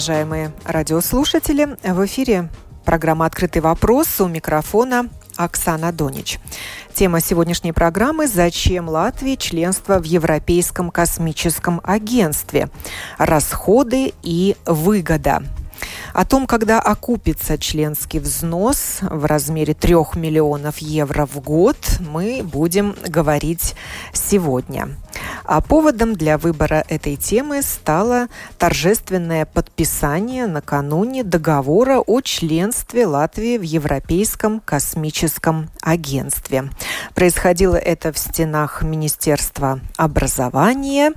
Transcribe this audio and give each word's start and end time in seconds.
Уважаемые 0.00 0.50
радиослушатели. 0.64 1.76
В 1.84 2.06
эфире 2.06 2.48
программа 2.86 3.26
«Открытый 3.26 3.60
вопрос» 3.60 4.18
у 4.18 4.28
микрофона 4.28 5.10
Оксана 5.36 5.92
Донич. 5.92 6.38
Тема 6.94 7.20
сегодняшней 7.20 7.72
программы 7.72 8.26
«Зачем 8.26 8.88
Латвии 8.88 9.34
членство 9.34 9.98
в 9.98 10.04
Европейском 10.04 10.90
космическом 10.90 11.82
агентстве? 11.84 12.70
Расходы 13.18 14.14
и 14.22 14.56
выгода». 14.64 15.42
О 16.12 16.24
том, 16.24 16.46
когда 16.46 16.80
окупится 16.80 17.56
членский 17.58 18.18
взнос 18.18 18.98
в 19.00 19.24
размере 19.24 19.74
3 19.74 19.94
миллионов 20.14 20.78
евро 20.78 21.26
в 21.26 21.40
год, 21.40 21.76
мы 22.00 22.42
будем 22.42 22.96
говорить 23.06 23.74
сегодня. 24.12 24.88
А 25.44 25.60
поводом 25.60 26.14
для 26.14 26.38
выбора 26.38 26.84
этой 26.88 27.16
темы 27.16 27.62
стало 27.62 28.28
торжественное 28.58 29.46
подписание 29.46 30.46
накануне 30.46 31.24
договора 31.24 31.98
о 31.98 32.20
членстве 32.20 33.06
Латвии 33.06 33.56
в 33.58 33.62
Европейском 33.62 34.60
космическом 34.60 35.70
агентстве. 35.82 36.70
Происходило 37.14 37.76
это 37.76 38.12
в 38.12 38.18
стенах 38.18 38.82
Министерства 38.82 39.80
образования, 39.96 41.12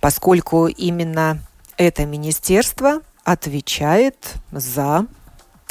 поскольку 0.00 0.66
именно 0.66 1.38
это 1.76 2.06
министерство 2.06 3.00
отвечает 3.24 4.34
за 4.52 5.06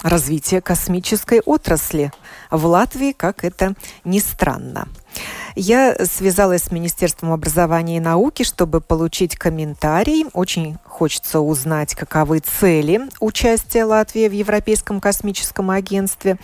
развитие 0.03 0.61
космической 0.61 1.41
отрасли 1.41 2.11
в 2.51 2.65
Латвии, 2.65 3.11
как 3.11 3.43
это 3.43 3.75
ни 4.03 4.19
странно. 4.19 4.87
Я 5.55 5.95
связалась 6.05 6.63
с 6.63 6.71
Министерством 6.71 7.33
образования 7.33 7.97
и 7.97 7.99
науки, 7.99 8.43
чтобы 8.43 8.79
получить 8.79 9.35
комментарий. 9.35 10.25
Очень 10.33 10.77
хочется 10.85 11.39
узнать, 11.41 11.95
каковы 11.95 12.39
цели 12.39 13.01
участия 13.19 13.83
Латвии 13.83 14.27
в 14.27 14.31
Европейском 14.31 15.01
космическом 15.01 15.71
агентстве. 15.71 16.37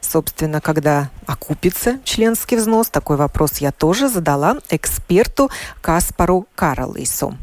Собственно, 0.00 0.60
когда 0.60 1.10
окупится 1.26 1.98
членский 2.04 2.56
взнос, 2.56 2.88
такой 2.88 3.16
вопрос 3.16 3.58
я 3.58 3.72
тоже 3.72 4.08
задала 4.08 4.58
эксперту 4.70 5.50
Каспару 5.82 6.46
Карлису. 6.54 7.36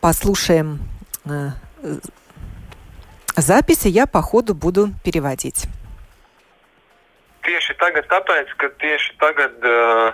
Послушаем 0.00 0.80
э, 1.24 1.52
записи 3.36 3.88
я 3.88 4.06
по 4.06 4.22
ходу 4.22 4.54
буду 4.54 4.88
переводить. 5.04 5.66
Tāpēc, 7.44 8.48
ka 8.56 8.68
tieši 8.80 9.16
tagad 9.20 9.52
uh, 9.60 10.12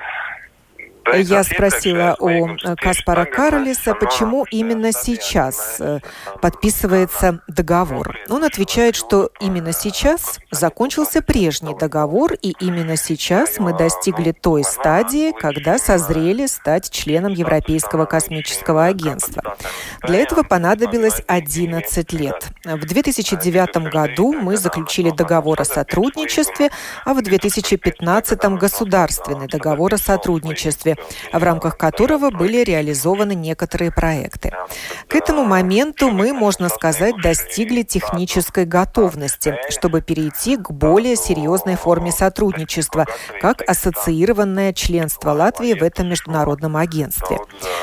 Я 1.15 1.45
спросила 1.45 2.17
у 2.19 2.49
Каспара 2.77 3.25
Карлиса, 3.25 3.95
почему 3.95 4.45
именно 4.51 4.93
сейчас 4.93 5.77
э, 5.81 6.01
подписывается 6.41 7.41
договор. 7.49 8.17
Он 8.29 8.45
отвечает, 8.45 8.97
что 8.97 9.31
именно 9.41 9.73
сейчас 9.73 10.39
закончился 10.51 11.23
прежний 11.23 11.75
договор, 11.75 12.35
и 12.35 12.55
именно 12.61 12.97
сейчас 12.97 13.59
мы 13.59 13.77
достигли 13.77 14.33
той 14.33 14.65
стадии, 14.65 15.33
когда 15.33 15.79
созрели 15.79 16.47
стать 16.47 16.91
членом 16.91 17.33
Европейского 17.33 18.07
космического 18.07 18.85
агентства. 18.85 19.57
Для 20.03 20.19
этого 20.19 20.43
понадобилось 20.43 21.23
11 21.27 22.13
лет. 22.13 22.49
В 22.65 22.87
2009 22.87 23.91
году 23.91 24.33
мы 24.33 24.57
заключили 24.57 25.11
договор 25.11 25.61
о 25.61 25.65
сотрудничестве, 25.65 26.71
а 27.05 27.15
в 27.15 27.23
2015 27.23 28.43
государственный 28.59 29.49
договор 29.49 29.95
о 29.95 29.99
сотрудничестве, 29.99 30.97
в 31.33 31.43
рамках 31.43 31.77
которого 31.77 32.31
были 32.31 32.63
реализованы 32.63 33.35
некоторые 33.35 33.91
проекты. 33.91 34.53
К 35.09 35.15
этому 35.15 35.45
моменту 35.45 36.11
мы, 36.11 36.33
можно 36.33 36.69
сказать, 36.69 37.15
достигли 37.23 37.83
технической 37.83 38.65
готовности, 38.65 39.57
чтобы 39.71 40.01
перейти 40.01 40.57
к 40.57 40.71
более 40.71 41.17
серьезной 41.17 41.77
форме 41.77 42.13
сотрудничества, 42.13 43.07
как 43.41 43.63
ассоциированное 43.69 44.73
членство 44.73 45.31
Латвии 45.31 45.75
в 45.75 45.83
этом 45.83 46.09
международном 46.09 46.77
агентстве. 46.77 47.39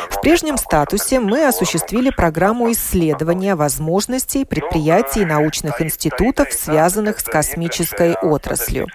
В 0.09 0.21
прежнем 0.21 0.57
статусе 0.57 1.19
мы 1.19 1.45
осуществили 1.45 2.09
программу 2.09 2.71
исследования 2.71 3.55
возможностей 3.55 4.45
предприятий 4.45 5.21
и 5.21 5.25
научных 5.25 5.81
институтов, 5.81 6.51
связанных 6.51 7.19
с 7.19 7.23
космической 7.23 8.15
отраслью. 8.15 8.87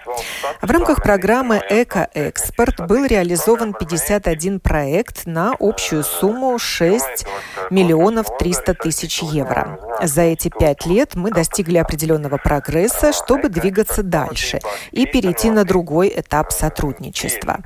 В 0.61 0.69
рамках 0.69 1.01
программы 1.01 1.61
«Эко-экспорт» 1.69 2.87
был 2.87 3.05
реализован 3.05 3.73
51 4.03 4.59
проект 4.59 5.25
на 5.25 5.55
общую 5.59 6.03
сумму 6.03 6.59
6 6.59 7.25
миллионов 7.69 8.27
300 8.37 8.73
тысяч 8.73 9.21
евро. 9.21 9.79
За 10.01 10.23
эти 10.23 10.49
пять 10.49 10.85
лет 10.85 11.15
мы 11.15 11.31
достигли 11.31 11.77
определенного 11.77 12.37
прогресса, 12.37 13.13
чтобы 13.13 13.47
двигаться 13.47 14.03
дальше 14.03 14.59
и 14.91 15.05
перейти 15.05 15.49
на 15.49 15.63
другой 15.63 16.11
этап 16.13 16.51
сотрудничества. 16.51 17.59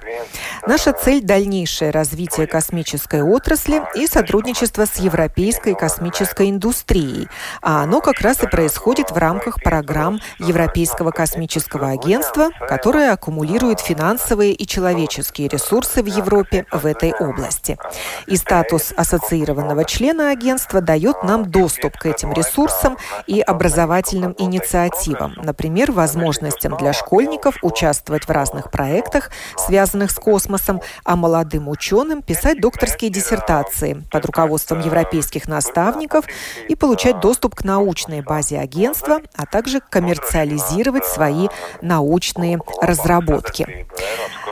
Наша 0.67 0.93
цель– 0.93 1.21
дальнейшее 1.23 1.89
развитие 1.89 2.45
космической 2.45 3.23
отрасли 3.23 3.81
и 3.95 4.05
сотрудничество 4.05 4.85
с 4.85 4.97
европейской 4.97 5.73
космической 5.73 6.51
индустрией, 6.51 7.27
а 7.63 7.81
оно 7.81 7.99
как 7.99 8.21
раз 8.21 8.43
и 8.43 8.47
происходит 8.47 9.09
в 9.09 9.17
рамках 9.17 9.63
программ 9.63 10.19
Европейского 10.37 11.09
космического 11.09 11.89
агентства, 11.89 12.49
которое 12.67 13.11
аккумулирует 13.11 13.79
финансовые 13.79 14.53
и 14.53 14.67
человеческие 14.67 15.47
ресурсы 15.47 16.03
в 16.03 16.05
Европе 16.05 16.26
в 16.71 16.85
этой 16.85 17.13
области. 17.13 17.77
И 18.25 18.35
статус 18.35 18.93
ассоциированного 18.95 19.85
члена 19.85 20.31
агентства 20.31 20.81
дает 20.81 21.23
нам 21.23 21.45
доступ 21.45 21.97
к 21.97 22.05
этим 22.05 22.33
ресурсам 22.33 22.97
и 23.25 23.39
образовательным 23.41 24.35
инициативам, 24.37 25.33
например, 25.37 25.91
возможностям 25.91 26.75
для 26.77 26.93
школьников 26.93 27.57
участвовать 27.61 28.25
в 28.25 28.29
разных 28.29 28.71
проектах, 28.71 29.31
связанных 29.57 30.11
с 30.11 30.15
космосом, 30.15 30.81
а 31.03 31.15
молодым 31.15 31.69
ученым 31.69 32.21
писать 32.21 32.59
докторские 32.59 33.09
диссертации 33.09 34.03
под 34.11 34.25
руководством 34.25 34.81
европейских 34.81 35.47
наставников 35.47 36.25
и 36.67 36.75
получать 36.75 37.19
доступ 37.19 37.55
к 37.55 37.63
научной 37.63 38.21
базе 38.21 38.59
агентства, 38.59 39.21
а 39.35 39.45
также 39.45 39.79
коммерциализировать 39.79 41.05
свои 41.05 41.47
научные 41.81 42.59
разработки. 42.81 43.87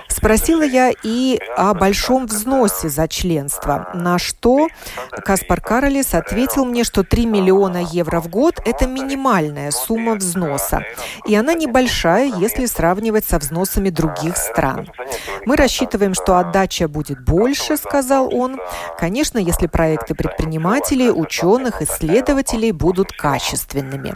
Спросила 0.08 0.64
я 0.64 0.92
и 1.04 1.40
о 1.58 1.65
большом 1.74 2.28
взносе 2.28 2.90
за 2.90 3.08
членство, 3.08 3.90
на 3.94 4.20
что 4.20 4.68
Каспар 5.12 5.62
Каролис 5.62 6.14
ответил 6.14 6.66
мне, 6.66 6.84
что 6.84 7.04
3 7.04 7.26
миллиона 7.26 7.78
евро 7.78 8.20
в 8.20 8.28
год– 8.28 8.60
это 8.66 8.88
минимальная 8.88 9.72
сумма 9.72 10.16
взноса, 10.16 10.84
и 11.26 11.36
она 11.36 11.54
небольшая, 11.54 12.32
если 12.38 12.66
сравнивать 12.66 13.26
со 13.26 13.40
взносами 13.40 13.90
других 13.90 14.38
стран. 14.38 14.90
Мы 15.46 15.56
рассчитываем, 15.56 16.14
что 16.14 16.38
отдача 16.38 16.88
будет 16.88 17.24
больше, 17.24 17.78
сказал 17.78 18.34
он, 18.34 18.60
конечно, 18.98 19.38
если 19.38 19.68
проекты 19.68 20.16
предпринимателей, 20.16 21.10
ученых, 21.10 21.82
исследователей 21.82 22.72
будут 22.72 23.12
качественными. 23.12 24.16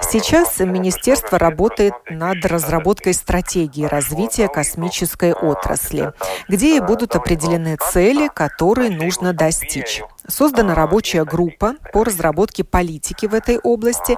Сейчас 0.00 0.58
министерство 0.58 1.38
работает 1.38 1.94
над 2.10 2.44
разработкой 2.44 3.14
стратегии 3.14 3.84
развития 3.84 4.48
космической 4.48 5.32
отрасли, 5.32 6.12
где 6.48 6.73
будут 6.80 7.14
определены 7.16 7.76
цели, 7.76 8.28
которые 8.32 8.90
нужно 8.90 9.32
достичь. 9.32 10.02
Создана 10.26 10.74
рабочая 10.74 11.24
группа 11.24 11.74
по 11.92 12.02
разработке 12.02 12.64
политики 12.64 13.26
в 13.26 13.34
этой 13.34 13.58
области, 13.58 14.16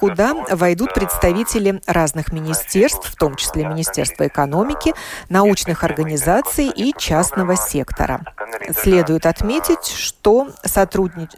куда 0.00 0.32
войдут 0.50 0.94
представители 0.94 1.80
разных 1.86 2.32
министерств, 2.32 3.10
в 3.10 3.16
том 3.16 3.36
числе 3.36 3.66
Министерства 3.66 4.26
экономики, 4.26 4.94
научных 5.28 5.84
организаций 5.84 6.68
и 6.68 6.94
частного 6.96 7.56
сектора. 7.56 8.22
Следует 8.70 9.26
отметить, 9.26 9.86
что 9.86 10.48
сотрудни... 10.64 11.28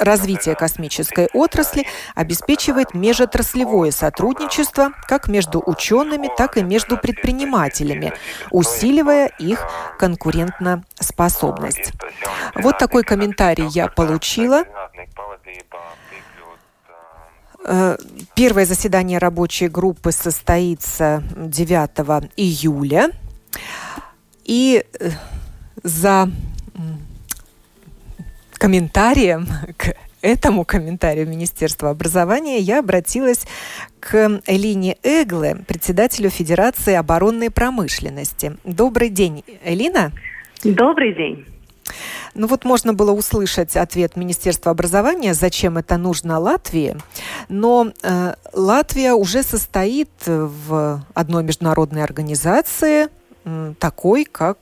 развитие 0.00 0.54
космической 0.54 1.28
отрасли 1.32 1.86
обеспечивает 2.14 2.94
межотраслевое 2.94 3.92
сотрудничество 3.92 4.90
как 5.06 5.28
между 5.28 5.62
учеными, 5.64 6.28
так 6.36 6.56
и 6.56 6.62
между 6.62 6.96
предпринимателями, 6.96 8.12
усиливая 8.50 9.30
их 9.38 9.64
конкурентоспособность. 9.98 11.92
Вот 12.54 12.78
такой 12.78 13.04
комментарий 13.04 13.27
я 13.70 13.88
получила. 13.88 14.64
Э, 17.64 17.96
первое 18.34 18.64
заседание 18.64 19.18
рабочей 19.18 19.68
группы 19.68 20.12
состоится 20.12 21.22
9 21.36 22.30
июля. 22.36 23.10
И 24.44 24.84
э, 24.98 25.10
за 25.82 26.30
комментарием 28.54 29.46
к 29.76 29.94
этому 30.22 30.64
комментарию 30.64 31.28
Министерства 31.28 31.90
образования 31.90 32.58
я 32.58 32.80
обратилась 32.80 33.46
к 34.00 34.40
Элине 34.46 34.96
Эгле, 35.02 35.56
председателю 35.66 36.30
Федерации 36.30 36.94
оборонной 36.94 37.50
промышленности. 37.50 38.56
Добрый 38.64 39.10
день, 39.10 39.44
Элина. 39.64 40.12
Добрый 40.64 41.14
день. 41.14 41.46
Ну 42.34 42.46
вот 42.46 42.64
можно 42.64 42.92
было 42.92 43.12
услышать 43.12 43.76
ответ 43.76 44.16
Министерства 44.16 44.72
образования, 44.72 45.34
зачем 45.34 45.78
это 45.78 45.96
нужно 45.96 46.38
Латвии, 46.38 46.96
но 47.48 47.92
э, 48.02 48.34
Латвия 48.52 49.12
уже 49.12 49.42
состоит 49.42 50.10
в 50.26 51.02
одной 51.14 51.42
международной 51.42 52.04
организации, 52.04 53.08
э, 53.44 53.74
такой 53.78 54.24
как 54.24 54.58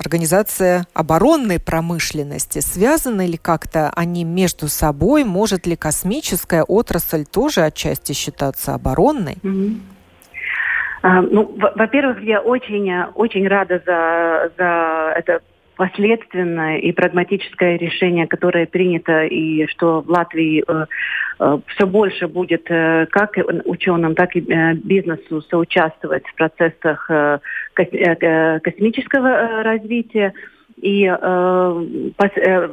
Организация 0.00 0.84
оборонной 0.94 1.58
промышленности. 1.58 2.60
Связаны 2.60 3.26
ли 3.26 3.36
как-то 3.36 3.90
они 3.96 4.22
между 4.22 4.68
собой? 4.68 5.24
Может 5.24 5.66
ли 5.66 5.74
космическая 5.74 6.62
отрасль 6.62 7.24
тоже 7.24 7.62
отчасти 7.62 8.12
считаться 8.12 8.74
оборонной? 8.74 9.38
Mm-hmm. 9.42 9.80
ну, 11.32 11.52
во-первых, 11.74 12.22
я 12.22 12.40
очень, 12.40 12.92
очень 13.16 13.48
рада 13.48 13.82
за, 13.84 14.52
за 14.56 15.14
это 15.16 15.40
последственное 15.78 16.78
и 16.78 16.90
прагматическое 16.92 17.78
решение, 17.78 18.26
которое 18.26 18.66
принято, 18.66 19.24
и 19.24 19.66
что 19.68 20.02
в 20.02 20.10
Латвии 20.10 20.64
э, 20.66 20.86
э, 21.38 21.58
все 21.68 21.86
больше 21.86 22.26
будет 22.26 22.68
э, 22.68 23.06
как 23.10 23.38
ученым, 23.64 24.16
так 24.16 24.34
и 24.34 24.40
бизнесу 24.40 25.40
соучаствовать 25.42 26.26
в 26.26 26.34
процессах 26.34 27.08
кос 27.74 27.86
космического 28.62 29.62
развития. 29.62 30.34
И 30.80 31.04
э, 31.06 32.10
пос, 32.16 32.30
э, 32.36 32.68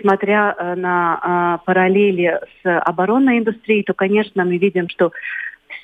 смотря 0.00 0.74
на 0.76 1.58
э, 1.60 1.64
параллели 1.64 2.40
с 2.62 2.80
оборонной 2.80 3.38
индустрией, 3.38 3.84
то, 3.84 3.94
конечно, 3.94 4.44
мы 4.44 4.58
видим, 4.58 4.88
что 4.88 5.12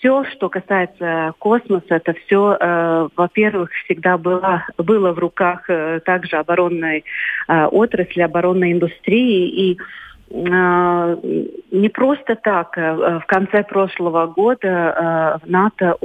все, 0.04 0.24
что 0.24 0.50
касается 0.50 1.32
космоса, 1.38 1.94
это 1.94 2.12
все, 2.26 2.58
э, 2.60 3.08
во-первых, 3.16 3.70
всегда 3.84 4.18
было, 4.18 4.66
было 4.76 5.12
в 5.12 5.18
руках 5.18 5.64
э, 5.68 6.00
также 6.04 6.36
оборонной 6.36 7.04
э, 7.48 7.64
отрасли, 7.64 8.20
оборонной 8.20 8.72
индустрии. 8.72 9.48
И 9.48 9.78
э, 10.30 11.16
не 11.70 11.88
просто 11.88 12.36
так. 12.36 12.76
Э, 12.76 13.18
в 13.20 13.24
конце 13.26 13.62
прошлого 13.62 14.26
года 14.26 15.40
э, 15.42 15.48
НАТО 15.48 15.96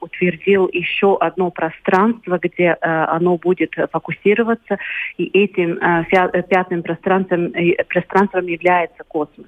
утвердил 0.00 0.68
еще 0.72 1.16
одно 1.16 1.52
пространство, 1.52 2.40
где 2.42 2.72
оно 2.80 3.36
будет 3.36 3.74
фокусироваться, 3.92 4.78
и 5.16 5.26
этим 5.26 5.78
пятым 6.48 6.82
пространством, 6.82 7.52
пространством 7.88 8.46
является 8.46 9.04
космос. 9.06 9.46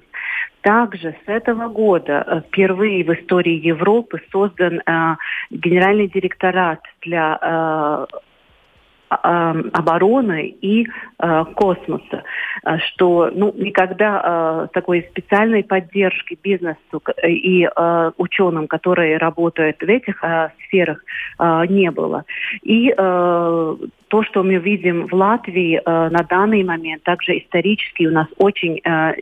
Также 0.61 1.15
с 1.25 1.27
этого 1.27 1.69
года 1.69 2.23
э, 2.25 2.41
впервые 2.47 3.03
в 3.03 3.13
истории 3.13 3.59
Европы 3.65 4.21
создан 4.31 4.79
э, 4.85 5.15
генеральный 5.49 6.07
директорат 6.07 6.79
для 7.01 7.39
э, 7.41 8.05
э, 9.09 9.15
обороны 9.73 10.55
и 10.61 10.85
э, 10.85 11.45
космоса, 11.55 12.23
э, 12.63 12.77
что 12.77 13.31
ну, 13.33 13.51
никогда 13.57 14.21
э, 14.23 14.67
такой 14.73 15.07
специальной 15.09 15.63
поддержки 15.63 16.37
бизнесу 16.43 17.01
и 17.27 17.63
э, 17.65 18.11
ученым, 18.17 18.67
которые 18.67 19.17
работают 19.17 19.79
в 19.79 19.89
этих 19.89 20.23
э, 20.23 20.51
сферах, 20.67 21.03
э, 21.39 21.63
не 21.69 21.89
было. 21.89 22.23
И 22.61 22.93
э, 22.95 23.75
то, 24.11 24.23
что 24.23 24.43
мы 24.43 24.57
видим 24.57 25.07
в 25.07 25.13
Латвии 25.13 25.79
э, 25.79 26.09
на 26.09 26.23
данный 26.23 26.65
момент, 26.65 27.01
также 27.03 27.37
исторически 27.37 28.05
у 28.05 28.11
нас 28.11 28.27
очень 28.37 28.81
э, 28.83 29.13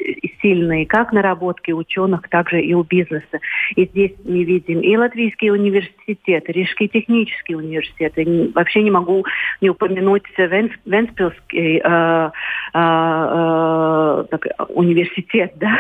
сильные 0.42 0.88
как 0.88 1.14
наработки 1.14 1.72
ученых, 1.72 2.28
так 2.28 2.50
же 2.50 2.60
и 2.60 2.74
у 2.74 2.82
бизнеса. 2.82 3.40
И 3.76 3.86
здесь 3.86 4.14
мы 4.26 4.44
видим 4.44 4.80
и 4.80 4.98
Латвийский 4.98 5.52
университет, 5.52 6.50
и 6.50 6.52
Рижский 6.52 6.88
технический 6.88 7.56
университет. 7.56 8.18
И 8.18 8.52
вообще 8.56 8.82
не 8.82 8.90
могу 8.90 9.24
не 9.62 9.70
упомянуть 9.70 10.24
Венс, 10.36 10.72
Венспилский 10.86 11.78
э, 11.78 11.82
э, 11.84 12.30
э, 12.74 14.26
так, 14.32 14.48
университет, 14.70 15.54
да, 15.58 15.78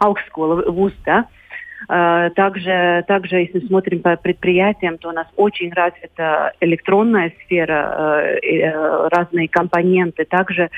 Аукскола, 0.00 0.68
вуз, 0.68 0.92
да, 1.06 1.26
также, 1.86 3.04
также, 3.08 3.36
если 3.36 3.66
смотрим 3.66 4.00
по 4.00 4.16
предприятиям, 4.16 4.98
то 4.98 5.08
у 5.08 5.12
нас 5.12 5.26
очень 5.36 5.72
развита 5.72 6.52
электронная 6.60 7.32
сфера, 7.44 8.38
э, 8.42 8.46
э, 8.46 9.08
разные 9.08 9.48
компоненты. 9.48 10.24
Также 10.24 10.70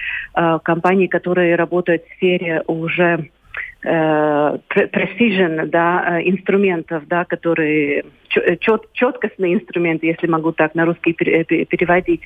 компании, 0.62 1.06
которые 1.06 1.56
работают 1.56 2.04
в 2.04 2.14
сфере 2.14 2.62
уже 2.66 3.30
э, 3.84 4.58
precision, 4.68 5.66
да, 5.66 6.18
э, 6.18 6.28
инструментов, 6.28 7.04
да, 7.08 7.24
которые 7.24 8.04
чет, 8.60 8.92
четкостные 8.92 9.54
инструменты, 9.54 10.06
если 10.06 10.26
могу 10.26 10.52
так 10.52 10.74
на 10.74 10.84
русский 10.84 11.12
переводить. 11.12 12.22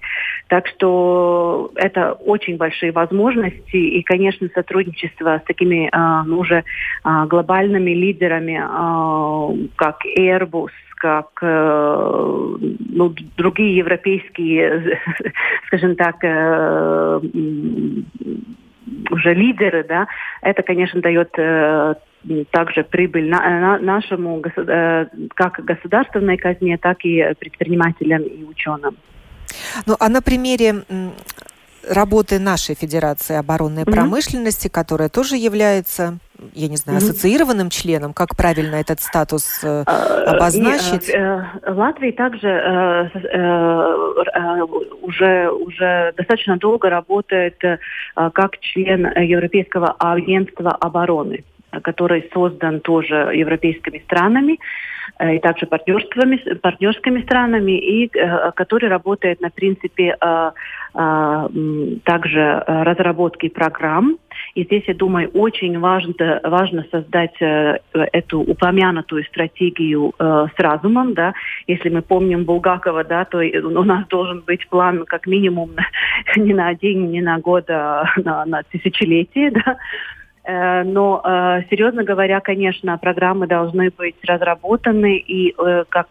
Так 0.49 0.67
что 0.69 1.71
это 1.75 2.13
очень 2.13 2.57
большие 2.57 2.93
возможности 2.93 3.77
и, 3.77 4.03
конечно, 4.03 4.49
сотрудничество 4.55 5.41
с 5.43 5.47
такими 5.47 5.89
э, 5.89 6.23
ну, 6.27 6.39
уже 6.39 6.65
э, 7.05 7.27
глобальными 7.27 7.91
лидерами, 7.91 8.61
э, 8.63 9.69
как 9.77 10.01
Airbus, 10.19 10.71
как 10.97 11.29
э, 11.43 12.57
ну, 12.89 13.15
другие 13.37 13.77
европейские, 13.77 15.01
скажем 15.67 15.97
так, 15.97 16.17
э, 16.23 17.21
уже 19.11 19.35
лидеры, 19.35 19.85
да, 19.85 20.07
это, 20.43 20.63
конечно, 20.63 21.01
дает 21.01 21.31
э, 21.39 21.95
также 22.51 22.83
прибыль 22.85 23.29
на, 23.29 23.39
на, 23.41 23.79
нашему 23.79 24.43
э, 24.45 25.07
как 25.35 25.65
государственной 25.65 26.37
казне, 26.37 26.79
так 26.79 27.05
и 27.05 27.35
предпринимателям 27.39 28.23
и 28.23 28.45
ученым. 28.45 28.97
Ну, 29.87 29.97
а 29.99 30.09
на 30.09 30.23
примере 30.23 30.83
работы 31.89 32.39
нашей 32.39 32.75
Федерации 32.75 33.37
оборонной 33.37 33.83
mm-hmm. 33.83 33.93
промышленности, 33.93 34.69
которая 34.69 35.09
тоже 35.09 35.37
является 35.37 36.19
я 36.53 36.69
не 36.69 36.77
знаю, 36.77 36.99
ассоциированным 36.99 37.71
членом? 37.71 38.13
Как 38.13 38.37
правильно 38.37 38.77
этот 38.77 39.01
статус 39.01 39.61
э, 39.65 39.85
а, 39.87 40.35
обозначить? 40.35 41.09
Э, 41.09 41.47
Латвия 41.67 42.13
также 42.13 42.49
э, 42.49 43.09
уже, 45.03 45.51
уже 45.51 46.13
достаточно 46.17 46.59
долго 46.59 46.91
работает 46.91 47.57
как 48.15 48.59
член 48.61 49.07
Европейского 49.17 49.95
агентства 49.99 50.73
обороны 50.73 51.45
который 51.83 52.29
создан 52.33 52.81
тоже 52.81 53.31
европейскими 53.35 53.99
странами 54.05 54.59
и 55.23 55.39
также 55.39 55.67
партнерскими, 55.67 56.55
партнерскими 56.57 57.23
странами, 57.23 57.73
и 57.73 58.11
который 58.55 58.89
работает 58.89 59.41
на 59.41 59.51
принципе 59.51 60.17
также 60.93 62.65
разработки 62.67 63.49
программ 63.49 64.19
и 64.55 64.65
здесь, 64.65 64.85
я 64.87 64.95
думаю, 64.95 65.29
очень 65.31 65.79
важно, 65.79 66.41
важно 66.43 66.85
создать 66.91 67.35
э, 67.41 67.79
эту 67.93 68.41
упомянутую 68.41 69.25
стратегию 69.25 70.13
э, 70.19 70.47
с 70.57 70.61
разумом. 70.61 71.15
Да? 71.15 71.35
Если 71.67 71.89
мы 71.89 72.03
помним 72.03 72.45
Булгакова, 72.45 73.05
да, 73.05 73.25
то 73.25 73.39
у 73.39 73.85
нас 73.85 74.07
должен 74.09 74.43
быть 74.47 74.67
план 74.69 75.05
как 75.05 75.27
минимум 75.27 75.73
не 76.37 76.55
на 76.55 76.69
один, 76.69 77.11
не 77.11 77.21
на 77.21 77.39
год, 77.39 77.69
а 77.71 78.07
на, 78.17 78.45
на 78.47 78.63
тысячелетие. 78.63 79.51
Да? 79.51 79.77
Э, 80.47 80.85
но, 80.85 81.21
э, 81.25 81.63
серьезно 81.71 82.05
говоря, 82.05 82.41
конечно, 82.41 82.97
программы 82.99 83.49
должны 83.49 83.91
быть 83.91 84.15
разработаны, 84.25 85.17
и, 85.17 85.53
э, 85.59 85.85
как 85.89 86.07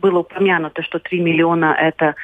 было 0.00 0.20
упомянуто, 0.20 0.82
что 0.82 1.00
3 1.00 1.20
миллиона 1.20 1.76
это 1.76 2.14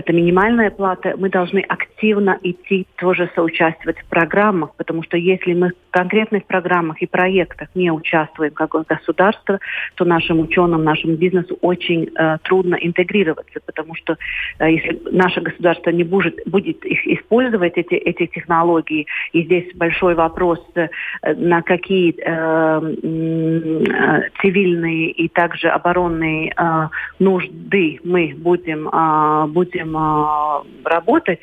это 0.00 0.12
минимальная 0.14 0.70
плата, 0.70 1.14
мы 1.18 1.28
должны 1.28 1.60
активно 1.60 2.38
идти 2.42 2.86
тоже 2.96 3.30
соучаствовать 3.34 3.98
в 3.98 4.06
программах, 4.06 4.74
потому 4.76 5.02
что 5.02 5.16
если 5.16 5.52
мы 5.52 5.68
в 5.70 5.90
конкретных 5.90 6.46
программах 6.46 7.02
и 7.02 7.06
проектах 7.06 7.68
не 7.74 7.90
участвуем 7.90 8.52
как 8.52 8.70
государство, 8.86 9.58
то 9.96 10.04
нашим 10.04 10.40
ученым, 10.40 10.84
нашему 10.84 11.16
бизнесу 11.16 11.58
очень 11.60 12.10
э, 12.16 12.38
трудно 12.44 12.76
интегрироваться, 12.76 13.60
потому 13.66 13.94
что 13.94 14.16
э, 14.58 14.72
если 14.72 15.00
наше 15.10 15.40
государство 15.42 15.90
не 15.90 16.04
будет, 16.04 16.40
будет 16.46 16.84
их 16.84 17.06
использовать, 17.06 17.76
эти, 17.76 17.94
эти 17.94 18.26
технологии, 18.26 19.06
и 19.32 19.42
здесь 19.42 19.74
большой 19.74 20.14
вопрос, 20.14 20.60
э, 20.74 20.88
на 21.34 21.60
какие 21.60 22.14
э, 22.16 22.96
э, 23.02 24.28
цивильные 24.40 25.10
и 25.10 25.28
также 25.28 25.68
оборонные 25.68 26.54
э, 26.56 26.88
нужды 27.18 28.00
мы 28.04 28.34
будем, 28.36 28.88
э, 28.88 29.46
будем 29.48 29.89
э, 29.96 30.88
работать, 30.88 31.40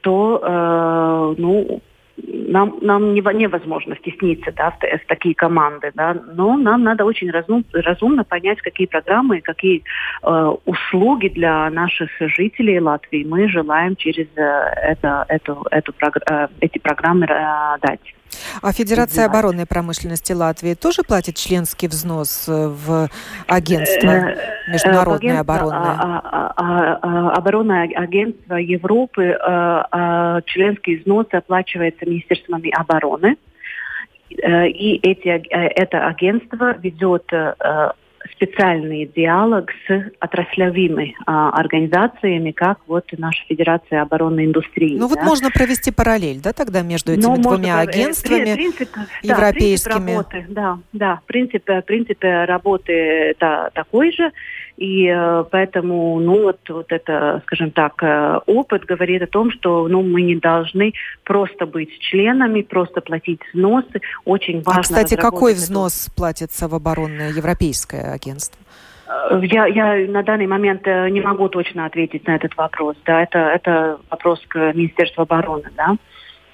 то 0.00 0.40
э, 0.42 1.34
ну, 1.40 1.82
нам, 2.26 2.78
нам 2.80 3.14
невозможно 3.14 3.96
стесниться 3.96 4.52
да, 4.52 4.70
в, 4.70 4.78
в 4.80 5.06
такие 5.06 5.34
команды, 5.34 5.92
да, 5.94 6.14
но 6.34 6.56
нам 6.56 6.82
надо 6.82 7.04
очень 7.04 7.30
разум, 7.30 7.64
разумно 7.72 8.24
понять, 8.24 8.60
какие 8.60 8.86
программы, 8.86 9.40
какие 9.40 9.82
э, 10.22 10.52
услуги 10.64 11.28
для 11.28 11.70
наших 11.70 12.10
жителей 12.20 12.80
Латвии 12.80 13.24
мы 13.24 13.48
желаем 13.48 13.96
через 13.96 14.26
э, 14.36 14.40
это, 14.40 15.24
эту, 15.28 15.66
эту, 15.70 15.92
э, 16.30 16.48
эти 16.60 16.78
программы 16.78 17.26
э, 17.26 17.78
дать. 17.82 18.14
А 18.62 18.72
Федерация 18.72 19.26
оборонной 19.26 19.66
промышленности 19.66 20.32
Латвии 20.32 20.74
тоже 20.74 21.02
платит 21.02 21.36
членский 21.36 21.88
взнос 21.88 22.48
э, 22.48 22.68
в 22.68 23.08
агентство 23.46 24.08
э, 24.08 24.34
э, 24.34 24.72
международное 24.72 25.40
оборонное? 25.40 25.78
А, 25.78 26.52
а, 26.56 26.98
а, 27.02 27.30
оборонное 27.32 27.88
агентство 27.94 28.56
Европы, 28.56 29.36
членский 30.46 30.96
взнос 30.98 31.26
оплачивается 31.32 32.06
Министерством 32.06 32.62
обороны. 32.72 33.36
И 34.30 35.00
эти, 35.02 35.28
это 35.28 36.06
агентство 36.06 36.76
ведет 36.78 37.30
специальный 38.32 39.06
диалог 39.06 39.70
с 39.86 40.12
отраслевыми 40.20 41.16
а, 41.26 41.50
организациями, 41.50 42.52
как 42.52 42.78
вот 42.86 43.04
наша 43.16 43.44
Федерация 43.48 44.02
оборонной 44.02 44.46
индустрии. 44.46 44.96
Ну 44.96 45.08
да? 45.08 45.14
вот 45.14 45.22
можно 45.22 45.50
провести 45.50 45.90
параллель, 45.90 46.40
да, 46.40 46.52
тогда 46.52 46.82
между 46.82 47.12
этими 47.12 47.22
ну, 47.22 47.36
двумя 47.36 47.76
можно, 47.76 47.80
агентствами 47.80 48.54
принцип, 48.54 48.88
европейскими? 49.22 49.28
Да, 49.28 49.50
принцип 49.52 49.92
работы, 49.92 50.46
да, 50.48 50.78
да, 50.92 51.20
принцип, 51.26 51.64
принцип 51.86 52.18
работы 52.22 53.34
да, 53.38 53.70
такой 53.74 54.12
же. 54.12 54.30
И 54.78 55.08
э, 55.08 55.44
поэтому, 55.50 56.20
ну 56.20 56.44
вот, 56.44 56.60
вот 56.68 56.92
это, 56.92 57.42
скажем 57.46 57.72
так, 57.72 58.00
э, 58.00 58.38
опыт 58.46 58.84
говорит 58.84 59.22
о 59.22 59.26
том, 59.26 59.50
что 59.50 59.88
ну, 59.88 60.04
мы 60.04 60.22
не 60.22 60.36
должны 60.36 60.92
просто 61.24 61.66
быть 61.66 61.90
членами, 61.98 62.62
просто 62.62 63.00
платить 63.00 63.40
взносы. 63.52 64.00
Очень 64.24 64.60
а, 64.60 64.62
важно. 64.66 64.80
А, 64.80 64.82
кстати, 64.82 65.16
какой 65.16 65.54
взнос 65.54 66.06
эту... 66.06 66.14
платится 66.14 66.68
в 66.68 66.76
оборонное 66.76 67.30
европейское 67.30 68.12
агентство? 68.12 68.62
Э, 69.08 69.40
я, 69.42 69.66
я 69.66 70.08
на 70.08 70.22
данный 70.22 70.46
момент 70.46 70.86
не 70.86 71.20
могу 71.22 71.48
точно 71.48 71.84
ответить 71.84 72.24
на 72.28 72.36
этот 72.36 72.56
вопрос. 72.56 72.94
Да, 73.04 73.20
это, 73.20 73.38
это 73.38 73.98
вопрос 74.10 74.40
к 74.46 74.72
Министерству 74.74 75.22
обороны, 75.22 75.70
да. 75.76 75.96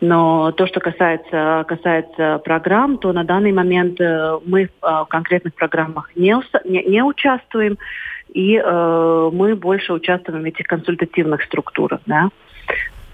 Но 0.00 0.50
то, 0.52 0.66
что 0.66 0.81
касается, 0.81 1.64
касается 1.69 2.38
программ, 2.38 2.97
то 2.97 3.12
на 3.12 3.25
данный 3.25 3.52
момент 3.52 4.00
мы 4.00 4.69
в 4.81 5.07
конкретных 5.09 5.54
программах 5.54 6.11
не, 6.16 6.35
не, 6.64 6.83
не 6.85 7.02
участвуем 7.02 7.78
и 8.33 8.57
э, 8.57 9.31
мы 9.33 9.54
больше 9.54 9.93
участвуем 9.93 10.43
в 10.43 10.45
этих 10.47 10.66
консультативных 10.66 11.43
структурах. 11.43 12.00
Да? 12.07 12.31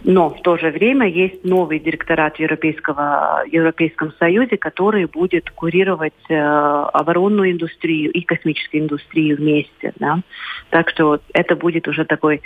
Но 0.02 0.30
в 0.30 0.40
то 0.40 0.56
же 0.56 0.70
время 0.70 1.06
есть 1.08 1.44
новый 1.44 1.78
директорат 1.78 2.38
Европейского, 2.38 3.44
Европейском 3.46 4.12
Союзе, 4.18 4.56
который 4.56 5.04
будет 5.06 5.50
курировать 5.50 6.14
э, 6.28 6.34
оборонную 6.38 7.52
индустрию 7.52 8.10
и 8.10 8.22
космическую 8.22 8.82
индустрию 8.82 9.36
вместе. 9.36 9.92
Да? 9.98 10.20
Так 10.70 10.90
что 10.90 11.20
это 11.34 11.54
будет 11.54 11.86
уже 11.86 12.04
такой 12.04 12.40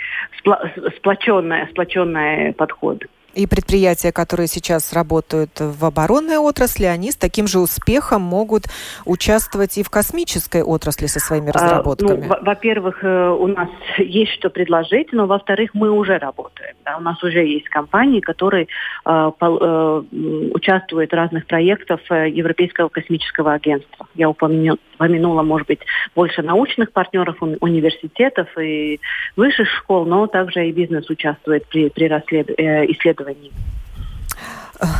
сплоченный, 0.97 1.67
сплоченный 1.71 2.53
подход. 2.53 3.05
И 3.35 3.47
предприятия, 3.47 4.11
которые 4.11 4.47
сейчас 4.47 4.93
работают 4.93 5.59
в 5.59 5.85
оборонной 5.85 6.37
отрасли, 6.37 6.85
они 6.85 7.11
с 7.11 7.17
таким 7.17 7.47
же 7.47 7.59
успехом 7.59 8.21
могут 8.21 8.63
участвовать 9.05 9.77
и 9.77 9.83
в 9.83 9.89
космической 9.89 10.63
отрасли 10.63 11.07
со 11.07 11.19
своими 11.19 11.49
разработками. 11.49 12.25
А, 12.25 12.37
ну, 12.37 12.45
во-первых, 12.45 13.03
э, 13.03 13.29
у 13.29 13.47
нас 13.47 13.69
есть 13.97 14.31
что 14.33 14.49
предложить, 14.49 15.11
но 15.11 15.27
во-вторых, 15.27 15.71
мы 15.73 15.91
уже 15.91 16.17
работаем. 16.17 16.75
Да? 16.85 16.97
У 16.97 17.01
нас 17.01 17.21
уже 17.23 17.45
есть 17.45 17.67
компании, 17.69 18.21
которые 18.21 18.67
э, 19.05 19.31
пол, 19.37 19.59
э, 19.61 20.03
участвуют 20.53 21.11
в 21.11 21.15
разных 21.15 21.45
проектах 21.45 21.99
э, 22.09 22.29
Европейского 22.29 22.89
космического 22.89 23.53
агентства. 23.53 24.07
Я 24.15 24.29
упомяну, 24.29 24.77
упомянула, 24.95 25.43
может 25.43 25.67
быть, 25.67 25.79
больше 26.15 26.41
научных 26.41 26.91
партнеров, 26.91 27.37
университетов 27.41 28.47
и 28.57 28.99
высших 29.35 29.67
школ, 29.69 30.05
но 30.05 30.27
также 30.27 30.67
и 30.67 30.71
бизнес 30.71 31.09
участвует 31.09 31.65
при, 31.67 31.89
при 31.89 32.07
расслед... 32.07 32.49
Э, 32.57 32.85
исследовании. 32.85 33.51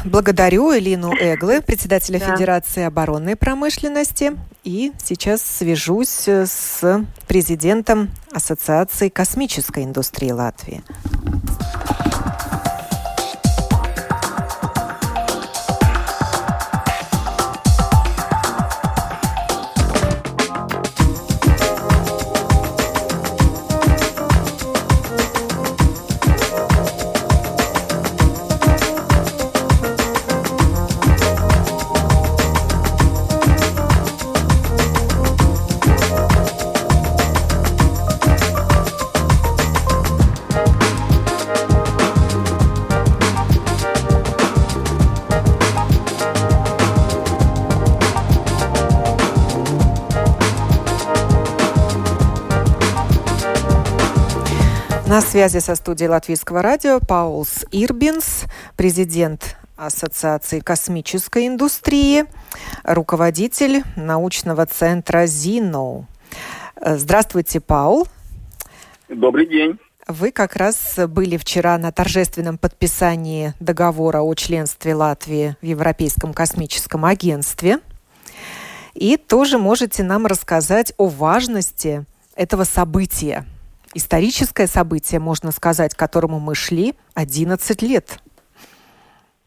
Благодарю 0.05 0.75
Элину 0.77 1.13
Эглы, 1.13 1.61
председателя 1.61 2.19
да. 2.19 2.33
Федерации 2.33 2.83
оборонной 2.83 3.35
промышленности. 3.35 4.33
И 4.63 4.93
сейчас 5.03 5.41
свяжусь 5.41 6.27
с 6.27 7.05
президентом 7.27 8.09
Ассоциации 8.31 9.09
космической 9.09 9.83
индустрии 9.83 10.31
Латвии. 10.31 10.81
На 55.07 55.21
связи 55.21 55.59
со 55.59 55.75
студией 55.75 56.09
Латвийского 56.09 56.63
радио 56.63 56.99
Паулс 56.99 57.63
Ирбинс, 57.71 58.45
президент 58.75 59.55
Ассоциации 59.77 60.61
космической 60.61 61.45
индустрии, 61.45 62.25
руководитель 62.83 63.83
научного 63.95 64.65
центра 64.65 65.27
ЗИНО. 65.27 66.07
Здравствуйте, 66.83 67.61
Паул. 67.61 68.07
Добрый 69.07 69.45
день. 69.45 69.77
Вы 70.07 70.31
как 70.31 70.55
раз 70.55 70.97
были 71.07 71.37
вчера 71.37 71.77
на 71.77 71.91
торжественном 71.91 72.57
подписании 72.57 73.53
договора 73.59 74.21
о 74.21 74.33
членстве 74.33 74.95
Латвии 74.95 75.55
в 75.61 75.65
Европейском 75.65 76.33
космическом 76.33 77.05
агентстве. 77.05 77.77
И 78.95 79.17
тоже 79.17 79.59
можете 79.59 80.01
нам 80.01 80.25
рассказать 80.25 80.93
о 80.97 81.09
важности 81.09 82.05
этого 82.35 82.63
события– 82.63 83.45
историческое 83.95 84.67
событие, 84.67 85.19
можно 85.19 85.51
сказать, 85.51 85.95
к 85.95 85.99
которому 85.99 86.39
мы 86.39 86.53
шли 86.53 86.93
11 87.15 87.81
лет. 87.81 88.19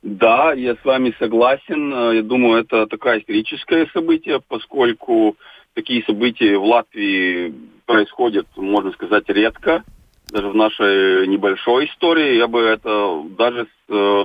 Да, 0.02 0.52
я 0.52 0.74
с 0.74 0.84
вами 0.84 1.14
согласен. 1.18 2.14
Я 2.14 2.22
думаю, 2.22 2.62
это 2.62 2.86
такое 2.86 3.20
историческое 3.20 3.86
событие, 3.92 4.40
поскольку 4.48 5.36
такие 5.74 6.02
события 6.04 6.56
в 6.56 6.64
Латвии 6.64 7.54
происходят, 7.86 8.46
можно 8.56 8.90
сказать, 8.92 9.24
редко. 9.28 9.84
Даже 10.30 10.48
в 10.48 10.54
нашей 10.54 11.26
небольшой 11.26 11.86
истории 11.86 12.36
я 12.36 12.46
бы 12.48 12.60
это 12.60 13.22
даже 13.36 13.66
с, 13.66 13.92
э, 13.92 14.24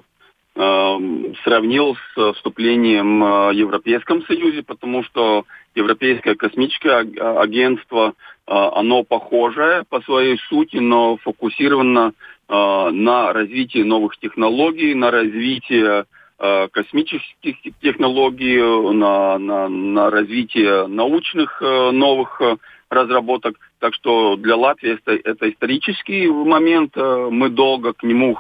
э 0.56 0.98
сравнил 1.44 1.96
с 1.96 2.34
вступлением 2.34 3.20
в 3.22 3.52
Европейском 3.52 4.24
Союзе, 4.26 4.64
потому 4.64 5.04
что 5.04 5.46
Европейское 5.76 6.36
космическое 6.36 7.00
агентство 7.40 8.08
а, 8.08 8.14
оно 8.46 9.04
похожее 9.04 9.84
по 9.90 10.02
своей 10.02 10.38
сути, 10.50 10.78
но 10.78 11.18
фокусировано 11.18 12.14
а, 12.48 12.92
на 12.92 13.32
развитии 13.34 13.84
новых 13.84 14.18
технологий, 14.18 14.94
на 14.94 15.12
развитие 15.12 16.06
а, 16.38 16.68
космических 16.68 17.56
технологий, 17.82 18.60
на, 18.94 19.38
на, 19.38 19.70
на 19.70 20.10
развитие 20.10 20.88
научных 20.88 21.62
новых 21.62 22.42
разработок. 22.90 23.56
Так 23.80 23.96
что 23.96 24.36
для 24.36 24.56
Латвии 24.56 24.94
это, 24.94 25.14
это 25.14 25.50
исторический 25.50 26.28
момент. 26.28 26.96
Мы 26.96 27.50
долго 27.50 27.94
к 27.94 28.04
нему 28.04 28.38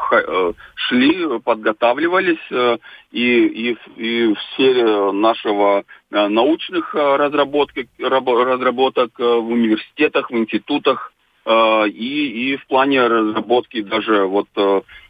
шли, 0.75 1.39
подготавливались. 1.39 2.77
И, 3.11 3.45
и, 3.45 3.77
и 3.97 4.33
в 4.33 4.39
сфере 4.53 5.11
нашего 5.11 5.85
научных 6.13 6.93
разработок, 6.93 7.87
разработок 7.99 9.17
в 9.17 9.47
университетах, 9.47 10.29
в 10.29 10.37
институтах, 10.37 11.11
и, 11.45 12.51
и 12.53 12.55
в 12.55 12.67
плане 12.67 13.05
разработки 13.05 13.81
даже 13.81 14.23
вот 14.25 14.47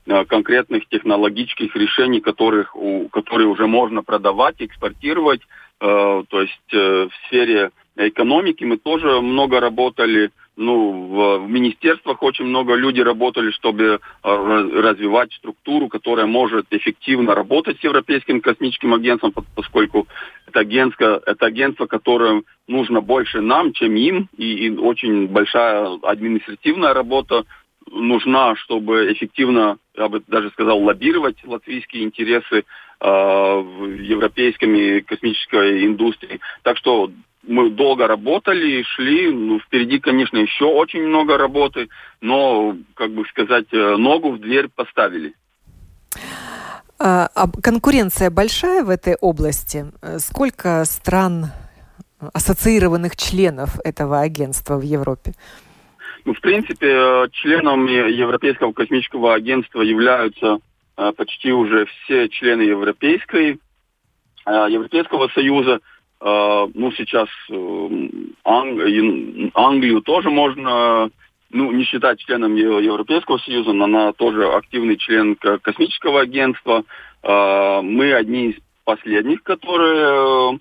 Э, 0.05 0.25
конкретных 0.25 0.87
технологических 0.89 1.73
решений, 1.77 2.19
которых, 2.19 2.75
которые 3.11 3.47
уже 3.47 3.67
можно 3.67 4.03
продавать, 4.03 4.55
экспортировать. 4.59 5.39
Э, 5.79 6.23
то 6.27 6.41
есть 6.41 6.73
э, 6.73 7.07
в 7.07 7.27
сфере 7.27 7.71
экономики 7.95 8.65
мы 8.65 8.77
тоже 8.77 9.21
много 9.21 9.61
работали. 9.61 10.31
Ну, 10.55 11.07
в, 11.07 11.45
в 11.45 11.49
министерствах 11.49 12.21
очень 12.21 12.45
много 12.45 12.75
людей 12.75 13.03
работали, 13.03 13.49
чтобы 13.51 13.99
развивать 14.21 15.33
структуру, 15.33 15.87
которая 15.87 16.27
может 16.27 16.67
эффективно 16.69 17.33
работать 17.33 17.79
с 17.79 17.83
Европейским 17.83 18.39
космическим 18.39 18.93
агентством, 18.93 19.33
поскольку 19.55 20.07
это 20.47 20.59
агентство, 20.59 21.21
это 21.25 21.45
агентство, 21.47 21.87
которое 21.87 22.43
нужно 22.67 23.01
больше 23.01 23.41
нам, 23.41 23.73
чем 23.73 23.95
им, 23.95 24.29
и, 24.37 24.67
и 24.67 24.69
очень 24.69 25.27
большая 25.27 25.97
административная 26.03 26.93
работа 26.93 27.45
нужна, 27.91 28.55
чтобы 28.55 29.11
эффективно, 29.13 29.77
я 29.95 30.07
бы 30.07 30.21
даже 30.27 30.49
сказал, 30.51 30.79
лоббировать 30.79 31.37
латвийские 31.43 32.03
интересы 32.03 32.59
э, 32.59 32.63
в 32.99 34.01
европейской 34.01 35.01
космической 35.01 35.85
индустрии. 35.85 36.39
Так 36.63 36.77
что 36.77 37.11
мы 37.47 37.69
долго 37.69 38.07
работали, 38.07 38.83
шли. 38.83 39.29
Ну, 39.31 39.59
впереди, 39.59 39.99
конечно, 39.99 40.37
еще 40.37 40.65
очень 40.65 41.03
много 41.03 41.37
работы, 41.37 41.89
но, 42.21 42.75
как 42.95 43.11
бы 43.11 43.25
сказать, 43.25 43.67
э, 43.71 43.95
ногу 43.97 44.31
в 44.31 44.39
дверь 44.39 44.69
поставили. 44.73 45.33
А, 46.99 47.29
а 47.35 47.47
конкуренция 47.61 48.29
большая 48.29 48.83
в 48.83 48.89
этой 48.89 49.15
области? 49.15 49.85
Сколько 50.19 50.85
стран, 50.85 51.47
ассоциированных 52.33 53.17
членов 53.17 53.77
этого 53.83 54.21
агентства 54.21 54.77
в 54.77 54.83
Европе? 54.83 55.33
Ну, 56.25 56.33
в 56.33 56.39
принципе, 56.39 56.87
э, 56.87 57.27
членом 57.33 57.85
Европейского 57.85 58.71
космического 58.71 59.33
агентства 59.33 59.81
являются 59.81 60.59
э, 60.95 61.11
почти 61.17 61.51
уже 61.51 61.85
все 61.85 62.29
члены 62.29 62.61
Европейской, 62.61 63.59
э, 64.45 64.67
Европейского 64.69 65.27
Союза. 65.29 65.79
Ну, 66.25 66.91
сейчас 66.95 67.27
Англию 68.45 70.01
тоже 70.03 70.29
можно, 70.29 71.11
ну, 71.51 71.71
не 71.73 71.83
считать 71.83 72.19
членом 72.19 72.55
Европейского 72.55 73.39
Союза, 73.39 73.73
но 73.73 73.83
она 73.83 74.13
тоже 74.13 74.47
активный 74.47 74.95
член 74.95 75.35
космического 75.35 76.21
агентства. 76.21 76.85
Мы 77.23 78.13
одни 78.13 78.51
из 78.51 78.55
последних, 78.85 79.43
которые 79.43 80.59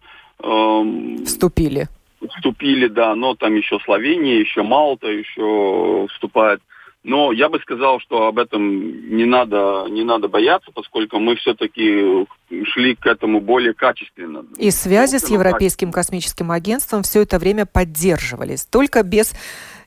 вступили 1.24 1.86
вступили, 2.28 2.88
да, 2.88 3.14
но 3.14 3.34
там 3.34 3.54
еще 3.54 3.78
Словения, 3.80 4.40
еще 4.40 4.62
Малта 4.62 5.08
еще 5.08 6.06
вступает. 6.12 6.62
Но 7.04 7.32
я 7.32 7.48
бы 7.48 7.58
сказал, 7.58 7.98
что 7.98 8.28
об 8.28 8.38
этом 8.38 9.16
не 9.16 9.24
надо, 9.24 9.86
не 9.90 10.04
надо 10.04 10.28
бояться, 10.28 10.70
поскольку 10.72 11.18
мы 11.18 11.34
все-таки 11.34 12.26
шли 12.64 12.94
к 12.94 13.06
этому 13.06 13.40
более 13.40 13.74
качественно. 13.74 14.44
И 14.56 14.70
связи 14.70 15.16
с 15.16 15.28
Европейским 15.28 15.90
космическим 15.90 16.52
агентством 16.52 17.02
все 17.02 17.22
это 17.22 17.40
время 17.40 17.66
поддерживались, 17.66 18.66
только 18.66 19.02
без 19.02 19.34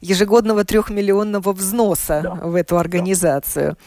ежегодного 0.02 0.66
трехмиллионного 0.66 1.54
взноса 1.54 2.22
да. 2.22 2.34
в 2.48 2.56
эту 2.56 2.78
организацию. 2.78 3.78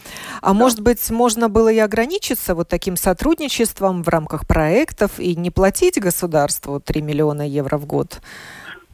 А 0.41 0.47
да. 0.47 0.53
может 0.53 0.81
быть, 0.81 1.07
можно 1.11 1.49
было 1.49 1.71
и 1.71 1.77
ограничиться 1.77 2.55
вот 2.55 2.67
таким 2.67 2.95
сотрудничеством 2.97 4.01
в 4.01 4.07
рамках 4.07 4.47
проектов 4.47 5.19
и 5.19 5.35
не 5.35 5.51
платить 5.51 5.99
государству 5.99 6.79
3 6.79 7.01
миллиона 7.03 7.47
евро 7.47 7.77
в 7.77 7.85
год? 7.85 8.21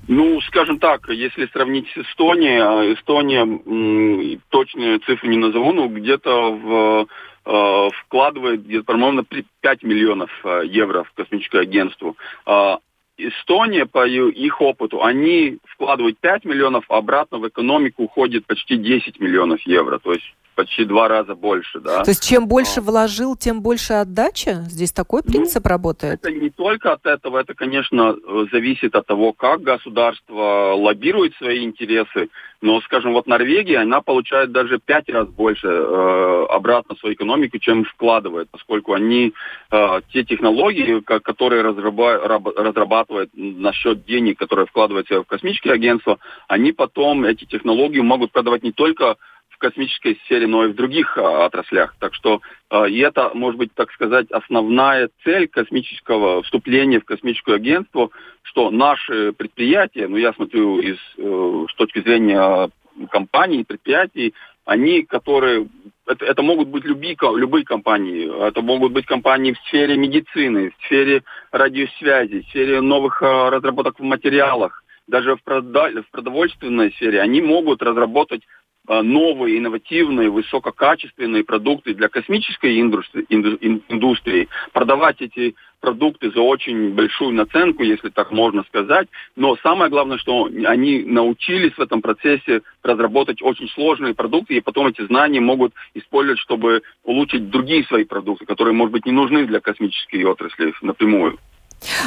Ну, 0.08 0.40
скажем 0.42 0.80
так, 0.80 1.10
если 1.10 1.48
сравнить 1.48 1.88
с 1.90 1.98
Эстонией, 1.98 2.60
а 2.60 2.94
Эстония, 2.94 4.40
точные 4.50 5.00
цифры 5.00 5.30
не 5.30 5.38
назову, 5.38 5.74
но 5.74 5.88
где-то 5.88 6.52
в 6.52 7.08
э, 7.46 7.90
вкладывает 8.02 8.66
где-то 8.66 8.86
примерно 8.86 9.24
5 9.24 9.84
миллионов 9.84 10.30
э, 10.44 10.62
евро 10.66 11.04
в 11.04 11.12
космическое 11.14 11.62
агентство. 11.62 12.14
А 12.46 12.80
Эстония, 13.18 13.86
по 13.86 14.06
их 14.06 14.62
опыту, 14.62 15.04
они 15.04 15.58
вкладывают 15.66 16.20
5 16.20 16.46
миллионов, 16.46 16.86
а 16.90 16.98
обратно 16.98 17.40
в 17.40 17.48
экономику 17.48 18.04
уходит 18.04 18.46
почти 18.46 18.78
10 18.78 19.20
миллионов 19.20 19.62
евро. 19.62 20.00
То 20.00 20.14
есть 20.14 20.36
почти 20.56 20.86
два 20.86 21.08
раза 21.08 21.36
больше, 21.36 21.80
да. 21.80 22.04
То 22.04 22.12
есть 22.12 22.28
чем 22.28 22.48
больше 22.48 22.82
вложил, 22.82 23.36
тем 23.36 23.62
больше 23.62 23.94
отдача? 23.94 24.64
Здесь 24.68 24.92
такой 24.92 25.22
ну, 25.26 25.32
принцип 25.32 25.64
ну, 25.66 25.70
работает? 25.70 26.20
Это 26.22 26.32
не 26.32 26.50
только 26.50 26.94
от 26.94 27.06
этого, 27.06 27.40
это, 27.40 27.54
конечно, 27.54 28.16
зависит 28.52 28.96
от 28.96 29.06
того, 29.06 29.34
как 29.34 29.62
государство 29.62 30.74
лоббирует 30.76 31.36
свои 31.36 31.64
интересы. 31.64 32.30
Но, 32.62 32.82
скажем, 32.82 33.14
вот 33.14 33.28
Норвегия, 33.28 33.80
она 33.80 34.02
получает 34.02 34.52
даже 34.52 34.80
пять 34.80 35.08
раз 35.10 35.28
больше 35.28 35.68
э, 35.68 36.46
обратно 36.50 36.96
в 36.96 37.00
свою 37.00 37.14
экономику, 37.16 37.60
чем 37.60 37.84
вкладывает, 37.84 38.50
поскольку 38.50 38.94
они 38.94 39.34
э, 39.72 40.02
те 40.12 40.24
технологии, 40.24 41.02
которые 41.02 41.62
разрабатывают 41.62 43.30
насчет 43.34 44.06
денег, 44.06 44.40
которые 44.40 44.66
вкладываются 44.66 45.22
в 45.22 45.26
космические 45.26 45.74
агентства, 45.74 46.18
они 46.48 46.72
потом 46.72 47.26
эти 47.26 47.46
технологии 47.46 48.00
могут 48.00 48.32
продавать 48.32 48.64
не 48.64 48.72
только 48.72 49.18
в 49.56 49.58
космической 49.58 50.20
сфере, 50.26 50.48
но 50.48 50.66
и 50.66 50.68
в 50.68 50.76
других 50.76 51.18
а, 51.18 51.46
отраслях. 51.46 51.96
Так 52.00 52.14
что 52.14 52.42
а, 52.70 52.86
и 52.86 53.00
это, 53.00 53.32
может 53.34 53.58
быть, 53.58 53.74
так 53.74 53.92
сказать, 53.92 54.30
основная 54.32 55.10
цель 55.24 55.48
космического 55.48 56.44
вступления 56.44 57.00
в 57.00 57.06
космическое 57.06 57.56
агентство, 57.56 58.10
что 58.44 58.70
наши 58.70 59.32
предприятия, 59.34 60.08
ну 60.08 60.18
я 60.18 60.34
смотрю 60.34 60.80
из, 60.80 60.98
э, 61.18 61.66
с 61.72 61.76
точки 61.76 62.02
зрения 62.02 62.70
компаний, 63.10 63.64
предприятий, 63.64 64.34
они, 64.66 65.04
которые 65.04 65.68
это, 66.06 66.26
это 66.26 66.42
могут 66.42 66.68
быть 66.68 66.84
любые, 66.84 67.16
любые 67.36 67.64
компании. 67.64 68.48
Это 68.48 68.62
могут 68.62 68.92
быть 68.92 69.06
компании 69.06 69.54
в 69.54 69.68
сфере 69.68 69.98
медицины, 69.98 70.72
в 70.72 70.86
сфере 70.86 71.24
радиосвязи, 71.52 72.42
в 72.42 72.50
сфере 72.50 72.82
новых 72.82 73.24
а, 73.24 73.50
разработок 73.50 74.00
в 74.00 74.04
материалах, 74.04 74.84
даже 75.08 75.36
в, 75.36 75.40
в 75.46 76.12
продовольственной 76.12 76.92
сфере. 76.92 77.22
Они 77.22 77.42
могут 77.42 77.82
разработать 77.82 78.42
новые, 78.88 79.58
инновативные, 79.58 80.30
высококачественные 80.30 81.44
продукты 81.44 81.94
для 81.94 82.10
космической 82.10 82.80
индустрии, 82.80 84.48
продавать 84.74 85.22
эти 85.22 85.56
продукты 85.82 86.32
за 86.32 86.42
очень 86.42 86.94
большую 86.94 87.34
наценку, 87.34 87.84
если 87.84 88.10
так 88.10 88.32
можно 88.32 88.64
сказать. 88.64 89.08
Но 89.36 89.56
самое 89.58 89.92
главное, 89.92 90.18
что 90.18 90.46
они 90.66 91.04
научились 91.04 91.74
в 91.74 91.82
этом 91.82 92.02
процессе 92.02 92.62
разработать 92.82 93.42
очень 93.42 93.70
сложные 93.70 94.16
продукты, 94.16 94.56
и 94.56 94.62
потом 94.62 94.88
эти 94.88 95.06
знания 95.06 95.42
могут 95.42 95.74
использовать, 95.94 96.40
чтобы 96.40 96.82
улучшить 97.04 97.50
другие 97.50 97.84
свои 97.86 98.04
продукты, 98.04 98.46
которые, 98.46 98.74
может 98.74 98.94
быть, 98.94 99.06
не 99.06 99.12
нужны 99.12 99.46
для 99.46 99.60
космической 99.60 100.24
отрасли 100.24 100.74
напрямую. 100.82 101.38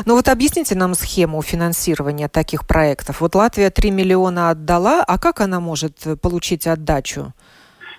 Ну 0.06 0.14
вот 0.14 0.28
объясните 0.28 0.74
нам 0.74 0.94
схему 0.94 1.42
финансирования 1.42 2.28
таких 2.28 2.66
проектов. 2.66 3.20
Вот 3.20 3.34
Латвия 3.34 3.70
3 3.70 3.90
миллиона 3.90 4.50
отдала, 4.50 5.04
а 5.06 5.18
как 5.18 5.40
она 5.40 5.60
может 5.60 6.20
получить 6.20 6.66
отдачу? 6.66 7.32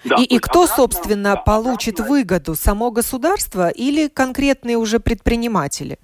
Да, 0.06 0.16
и, 0.16 0.24
и 0.24 0.40
кто, 0.40 0.64
обратно, 0.64 0.76
собственно, 0.76 1.36
да, 1.36 1.42
получит 1.42 1.96
обратно. 1.96 2.16
выгоду? 2.16 2.56
Само 2.56 2.92
государство 2.92 3.70
или 3.70 4.08
конкретные 4.08 4.78
уже 4.78 5.00
предприниматели? 5.00 6.00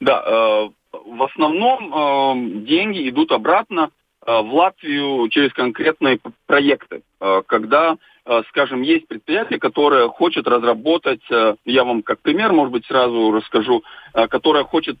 Да, 0.00 0.22
э, 0.24 0.68
в 0.92 1.22
основном 1.22 1.92
э, 1.92 2.64
деньги 2.66 3.08
идут 3.08 3.32
обратно 3.32 3.90
э, 4.26 4.40
в 4.40 4.54
Латвию 4.54 5.28
через 5.28 5.52
конкретные 5.52 6.20
проекты. 6.46 7.02
Э, 7.20 7.42
когда 7.46 7.96
скажем, 8.50 8.82
есть 8.82 9.08
предприятие, 9.08 9.58
которое 9.58 10.08
хочет 10.08 10.46
разработать, 10.46 11.22
э, 11.30 11.56
я 11.64 11.84
вам 11.84 12.02
как 12.02 12.20
пример, 12.20 12.52
может 12.52 12.72
быть, 12.72 12.86
сразу 12.86 13.32
расскажу, 13.32 13.82
э, 14.14 14.28
которое 14.28 14.64
хочет 14.64 14.98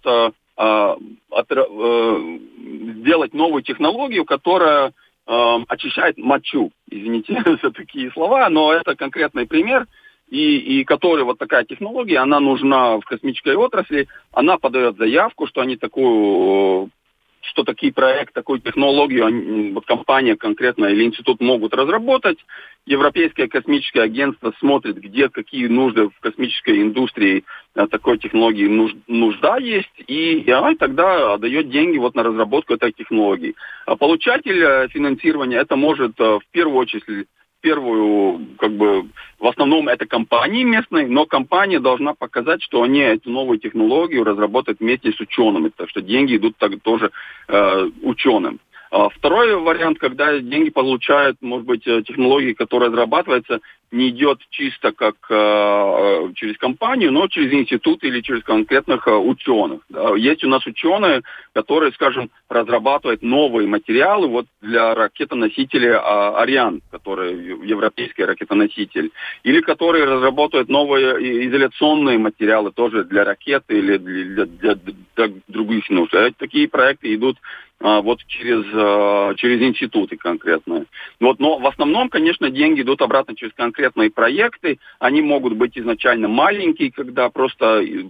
сделать 2.96 3.32
новую 3.32 3.62
технологию, 3.62 4.24
которая 4.24 4.92
очищает 5.24 6.18
мочу. 6.18 6.72
Извините 6.90 7.40
за 7.62 7.70
такие 7.70 8.10
слова, 8.10 8.48
но 8.48 8.72
это 8.72 8.96
конкретный 8.96 9.46
пример, 9.46 9.86
и, 10.28 10.56
и 10.80 10.84
который 10.84 11.24
вот 11.24 11.38
такая 11.38 11.64
технология, 11.64 12.18
она 12.18 12.40
нужна 12.40 12.98
в 12.98 13.02
космической 13.02 13.54
отрасли, 13.54 14.08
она 14.32 14.58
подает 14.58 14.96
заявку, 14.96 15.46
что 15.46 15.60
они 15.60 15.76
такую 15.76 16.90
что 17.40 17.64
такие 17.64 17.92
проекты, 17.92 18.34
такую 18.34 18.60
технологию 18.60 19.80
компания 19.86 20.36
конкретно 20.36 20.86
или 20.86 21.04
институт 21.04 21.40
могут 21.40 21.74
разработать. 21.74 22.38
Европейское 22.86 23.48
космическое 23.48 24.02
агентство 24.02 24.52
смотрит, 24.58 24.96
где 24.96 25.28
какие 25.28 25.66
нужды 25.66 26.08
в 26.08 26.20
космической 26.20 26.80
индустрии 26.82 27.44
а, 27.74 27.86
такой 27.86 28.18
технологии 28.18 28.66
нужда 29.06 29.58
есть, 29.58 29.92
и, 30.06 30.38
и 30.38 30.76
тогда 30.78 31.36
дает 31.36 31.70
деньги 31.70 31.98
вот 31.98 32.14
на 32.14 32.22
разработку 32.22 32.74
этой 32.74 32.92
технологии. 32.92 33.54
А 33.84 33.96
получатель 33.96 34.62
э, 34.62 34.88
финансирования 34.88 35.58
это 35.58 35.76
может 35.76 36.18
э, 36.18 36.38
в 36.38 36.42
первую 36.50 36.78
очередь 36.78 37.26
первую, 37.60 38.56
как 38.58 38.72
бы, 38.72 39.08
в 39.38 39.46
основном 39.46 39.88
это 39.88 40.06
компании 40.06 40.64
местные, 40.64 41.06
но 41.06 41.26
компания 41.26 41.80
должна 41.80 42.14
показать, 42.14 42.62
что 42.62 42.82
они 42.82 43.00
эту 43.00 43.30
новую 43.30 43.58
технологию 43.58 44.24
разработают 44.24 44.80
вместе 44.80 45.12
с 45.12 45.20
учеными, 45.20 45.70
так 45.74 45.88
что 45.88 46.00
деньги 46.00 46.36
идут 46.36 46.56
так 46.58 46.72
тоже 46.82 47.10
э, 47.48 47.90
ученым. 48.02 48.60
А 48.90 49.08
второй 49.10 49.54
вариант, 49.56 49.98
когда 49.98 50.38
деньги 50.38 50.70
получают, 50.70 51.36
может 51.40 51.66
быть, 51.66 51.86
э, 51.86 52.02
технологии, 52.02 52.54
которые 52.54 52.88
разрабатываются, 52.88 53.60
не 53.90 54.10
идет 54.10 54.40
чисто 54.50 54.92
как 54.92 55.14
э, 55.30 56.32
через 56.34 56.58
компанию, 56.58 57.12
но 57.12 57.26
через 57.28 57.52
институт 57.52 58.04
или 58.04 58.20
через 58.20 58.42
конкретных 58.42 59.06
э, 59.08 59.14
ученых. 59.14 59.80
Да. 59.88 60.14
Есть 60.16 60.44
у 60.44 60.48
нас 60.48 60.66
ученые, 60.66 61.22
которые, 61.54 61.92
скажем, 61.92 62.30
разрабатывают 62.48 63.22
новые 63.22 63.66
материалы 63.66 64.28
вот 64.28 64.46
для 64.60 64.94
ракетоносителя 64.94 65.94
э, 65.94 66.34
Ариан, 66.36 66.82
который 66.90 67.34
европейский 67.66 68.24
ракетоноситель, 68.24 69.10
или 69.42 69.60
которые 69.60 70.04
разрабатывают 70.04 70.68
новые 70.68 71.46
изоляционные 71.48 72.18
материалы 72.18 72.72
тоже 72.72 73.04
для 73.04 73.24
ракеты 73.24 73.78
или 73.78 73.96
для, 73.96 74.44
для, 74.46 74.74
для, 74.74 74.94
для 75.16 75.34
других 75.48 75.88
нужд. 75.88 76.14
Такие 76.38 76.68
проекты 76.68 77.14
идут 77.14 77.38
вот 77.80 78.24
через, 78.26 78.64
а, 78.74 79.34
через 79.36 79.62
институты 79.62 80.16
конкретные. 80.16 80.86
Вот, 81.20 81.38
но 81.38 81.58
в 81.58 81.66
основном, 81.66 82.08
конечно, 82.08 82.50
деньги 82.50 82.82
идут 82.82 83.02
обратно 83.02 83.36
через 83.36 83.52
конкретные 83.54 84.10
проекты. 84.10 84.78
Они 84.98 85.22
могут 85.22 85.54
быть 85.54 85.78
изначально 85.78 86.26
маленькие, 86.26 86.90
когда 86.90 87.30
просто 87.30 87.82
э, 87.82 88.04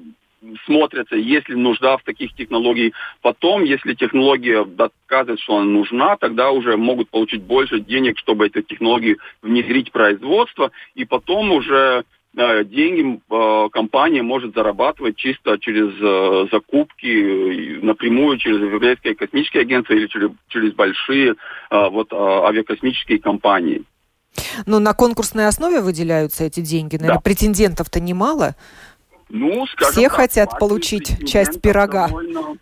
смотрятся, 0.65 1.17
есть 1.17 1.49
ли 1.49 1.57
нужда 1.57 1.99
в 1.99 2.03
таких 2.03 2.35
технологиях. 2.35 2.95
Потом, 3.21 3.65
если 3.65 3.93
технология 3.95 4.65
доказывает, 4.65 5.41
что 5.41 5.59
она 5.59 5.67
нужна, 5.67 6.17
тогда 6.17 6.51
уже 6.51 6.77
могут 6.77 7.11
получить 7.11 7.43
больше 7.43 7.81
денег, 7.81 8.19
чтобы 8.19 8.47
эту 8.47 8.63
технологию 8.63 9.19
внедрить 9.43 9.91
в 9.91 9.93
производство. 9.93 10.71
И 10.95 11.05
потом 11.05 11.53
уже 11.53 12.05
деньги 12.35 13.21
э, 13.31 13.69
компания 13.71 14.23
может 14.23 14.55
зарабатывать 14.55 15.17
чисто 15.17 15.59
через 15.59 15.93
э, 16.01 16.49
закупки 16.53 17.81
напрямую 17.83 18.39
через 18.39 18.61
Европейское 18.61 19.15
космическое 19.15 19.61
агентство 19.61 19.95
или 19.95 20.07
через, 20.07 20.31
через 20.49 20.73
большие 20.75 21.33
э, 21.71 21.89
вот, 21.89 22.13
авиакосмические 22.13 23.19
компании. 23.19 23.83
Но 24.67 24.79
на 24.79 24.95
конкурсной 24.95 25.47
основе 25.47 25.81
выделяются 25.81 26.45
эти 26.45 26.61
деньги? 26.61 26.97
Наверное, 26.97 27.17
да. 27.17 27.21
претендентов-то 27.23 27.99
немало. 27.99 28.55
Ну, 29.31 29.67
скажем 29.67 29.93
Все 29.93 30.09
так, 30.09 30.13
хотят 30.13 30.59
получить 30.59 31.29
часть 31.29 31.61
пирога. 31.61 32.09
Довольно, 32.09 32.57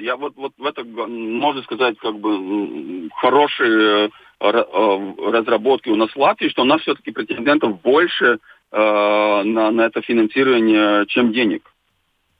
я 0.00 0.16
вот, 0.16 0.34
вот 0.36 0.52
в 0.56 0.64
это, 0.64 0.82
можно 0.84 1.62
сказать, 1.62 1.98
как 1.98 2.18
бы 2.18 3.08
хорошие 3.16 4.10
разработки 4.40 5.90
у 5.90 5.96
нас 5.96 6.10
в 6.10 6.16
Латвии, 6.16 6.48
что 6.48 6.62
у 6.62 6.64
нас 6.64 6.80
все-таки 6.80 7.10
претендентов 7.10 7.80
больше, 7.82 8.38
Э, 8.38 8.59
на, 8.72 9.70
на 9.70 9.80
это 9.82 10.00
финансирование, 10.00 11.06
чем 11.06 11.32
денег. 11.32 11.70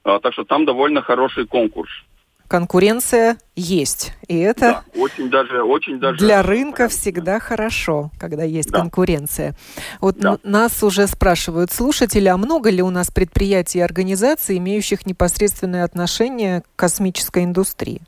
А, 0.03 0.19
так 0.19 0.33
что 0.33 0.43
там 0.43 0.65
довольно 0.65 1.01
хороший 1.01 1.45
конкурс. 1.45 1.89
Конкуренция 2.47 3.37
есть, 3.55 4.11
и 4.27 4.37
это 4.37 4.59
да, 4.59 5.01
очень 5.01 5.29
даже, 5.29 5.63
очень 5.63 5.99
даже 5.99 6.17
для 6.17 6.43
рынка 6.43 6.89
всегда 6.89 7.39
хорошо, 7.39 8.11
когда 8.19 8.43
есть 8.43 8.71
да. 8.71 8.79
конкуренция. 8.79 9.55
Вот 10.01 10.17
да. 10.17 10.37
нас 10.43 10.83
уже 10.83 11.07
спрашивают 11.07 11.71
слушатели, 11.71 12.27
а 12.27 12.35
много 12.35 12.69
ли 12.69 12.81
у 12.81 12.89
нас 12.89 13.09
предприятий 13.09 13.79
и 13.79 13.81
организаций, 13.81 14.57
имеющих 14.57 15.05
непосредственное 15.05 15.85
отношение 15.85 16.61
к 16.61 16.65
космической 16.75 17.45
индустрии? 17.45 18.01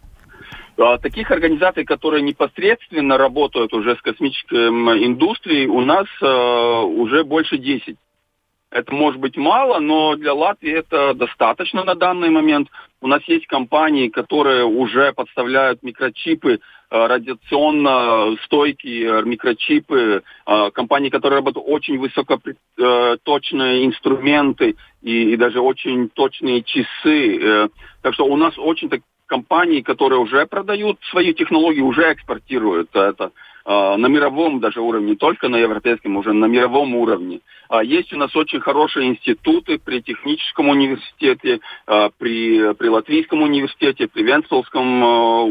А, 0.78 0.98
таких 0.98 1.32
организаций, 1.32 1.86
которые 1.86 2.22
непосредственно 2.22 3.18
работают 3.18 3.74
уже 3.74 3.96
с 3.96 4.02
космической 4.02 4.68
индустрией, 5.06 5.68
у 5.68 5.80
нас 5.80 6.08
uh, 6.22 6.84
уже 6.84 7.24
больше 7.24 7.58
10. 7.58 7.96
Это 8.74 8.92
может 8.92 9.20
быть 9.20 9.38
мало, 9.38 9.80
но 9.80 10.16
для 10.16 10.34
Латвии 10.34 10.72
это 10.74 11.14
достаточно 11.14 11.84
на 11.84 11.94
данный 11.94 12.32
момент. 12.32 12.70
У 13.02 13.08
нас 13.08 13.22
есть 13.28 13.46
компании, 13.46 14.08
которые 14.08 14.66
уже 14.66 15.14
подставляют 15.14 15.84
микрочипы, 15.84 16.54
э, 16.54 16.60
радиационно 16.90 18.36
стойкие 18.46 19.22
микрочипы, 19.26 20.24
э, 20.48 20.72
компании, 20.72 21.10
которые 21.10 21.38
работают 21.38 21.68
очень 21.70 22.00
высокоточные 22.00 23.86
инструменты 23.86 24.76
и, 25.04 25.34
и 25.34 25.38
даже 25.38 25.60
очень 25.60 26.10
точные 26.10 26.64
часы. 26.64 27.38
Э, 27.38 27.70
так 28.02 28.16
что 28.16 28.26
у 28.26 28.36
нас 28.36 28.56
очень 28.58 28.90
так, 28.90 29.02
компании, 29.28 29.82
которые 29.82 30.20
уже 30.20 30.48
продают 30.48 30.98
свои 31.12 31.36
технологии, 31.36 31.82
уже 31.82 32.12
экспортируют 32.12 32.90
это. 32.96 33.32
А, 33.66 33.96
на 33.96 34.08
мировом 34.08 34.60
даже 34.60 34.82
уровне, 34.82 35.12
не 35.12 35.16
только 35.16 35.48
на 35.48 35.56
европейском, 35.56 36.18
уже 36.18 36.34
на 36.34 36.46
мировом 36.46 36.96
уровне. 36.96 37.40
А, 37.70 37.82
есть 37.82 38.12
у 38.12 38.18
нас 38.18 38.36
очень 38.36 38.60
хорошие 38.60 39.08
институты 39.08 39.80
при 39.80 40.02
техническом 40.02 40.68
университете, 40.70 41.60
а, 41.88 42.10
при, 42.18 42.74
при 42.74 42.90
Латвийском 42.90 43.42
университете, 43.42 44.08
при 44.08 44.24
Венцелском 44.24 45.04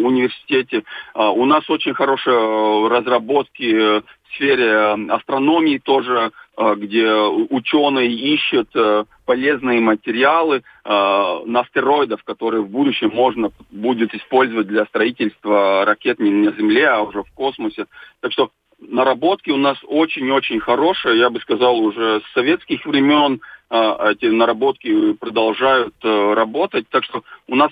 университете. 0.05 0.83
У 1.15 1.45
нас 1.47 1.69
очень 1.71 1.95
хорошие 1.95 2.89
разработки 2.89 4.01
в 4.01 4.05
сфере 4.35 4.95
астрономии 5.11 5.79
тоже 5.79 6.33
Э, 6.33 6.42
где 6.57 7.11
ученые 7.15 8.11
ищут 8.11 8.69
э, 8.75 9.05
полезные 9.25 9.81
материалы 9.81 10.57
э, 10.57 10.61
на 10.85 11.61
астероидов, 11.61 12.23
которые 12.25 12.63
в 12.63 12.69
будущем 12.69 13.11
можно 13.15 13.51
будет 13.71 14.15
использовать 14.15 14.67
для 14.67 14.85
строительства 14.87 15.85
ракет 15.87 16.19
не 16.19 16.31
на 16.31 16.53
Земле, 16.53 16.89
а 16.89 17.03
уже 17.03 17.23
в 17.23 17.33
космосе. 17.33 17.87
Так 18.21 18.33
что 18.33 18.51
наработки 18.79 19.51
у 19.51 19.57
нас 19.57 19.79
очень-очень 19.85 20.61
хорошие, 20.61 21.19
я 21.19 21.31
бы 21.31 21.41
сказал, 21.41 21.79
уже 21.79 22.21
с 22.21 22.33
советских 22.35 22.85
времен 22.85 23.41
эти 23.71 24.27
наработки 24.27 25.15
продолжают 25.15 25.95
работать. 26.03 26.87
Так 26.91 27.05
что 27.05 27.23
у 27.49 27.55
нас 27.55 27.71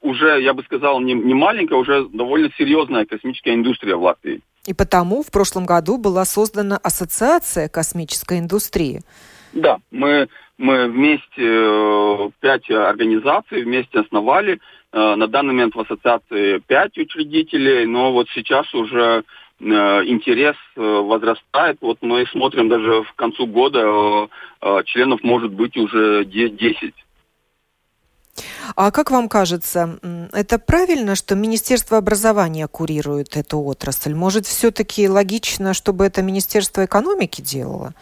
уже, 0.00 0.42
я 0.42 0.54
бы 0.54 0.64
сказал, 0.64 1.00
не, 1.00 1.14
не 1.14 1.34
маленькая, 1.34 1.76
уже 1.76 2.08
довольно 2.08 2.50
серьезная 2.56 3.04
космическая 3.04 3.54
индустрия 3.54 3.94
в 3.94 4.02
Латвии. 4.02 4.40
И 4.68 4.74
потому 4.74 5.22
в 5.22 5.30
прошлом 5.30 5.64
году 5.64 5.96
была 5.96 6.26
создана 6.26 6.76
Ассоциация 6.76 7.70
космической 7.70 8.38
индустрии. 8.38 9.00
Да, 9.54 9.78
мы, 9.90 10.28
мы 10.58 10.88
вместе, 10.88 11.24
э, 11.38 12.30
пять 12.40 12.70
организаций 12.70 13.62
вместе 13.62 14.00
основали. 14.00 14.60
Э, 14.92 15.14
на 15.14 15.26
данный 15.26 15.54
момент 15.54 15.74
в 15.74 15.80
ассоциации 15.80 16.58
пять 16.66 16.98
учредителей, 16.98 17.86
но 17.86 18.12
вот 18.12 18.28
сейчас 18.34 18.74
уже 18.74 19.24
э, 19.58 19.64
интерес 19.64 20.56
возрастает. 20.76 21.78
Вот 21.80 22.02
мы 22.02 22.26
смотрим 22.26 22.68
даже 22.68 23.04
в 23.04 23.14
концу 23.14 23.46
года 23.46 24.28
членов 24.84 25.22
может 25.22 25.50
быть 25.50 25.78
уже 25.78 26.26
10. 26.26 26.92
А 28.76 28.90
как 28.90 29.10
вам 29.10 29.28
кажется, 29.28 29.98
это 30.32 30.58
правильно, 30.58 31.14
что 31.14 31.34
Министерство 31.34 31.98
образования 31.98 32.68
курирует 32.68 33.36
эту 33.36 33.58
отрасль? 33.58 34.14
Может, 34.14 34.46
все-таки 34.46 35.08
логично, 35.08 35.74
чтобы 35.74 36.04
это 36.04 36.22
Министерство 36.22 36.84
экономики 36.84 37.40
делало? 37.40 37.94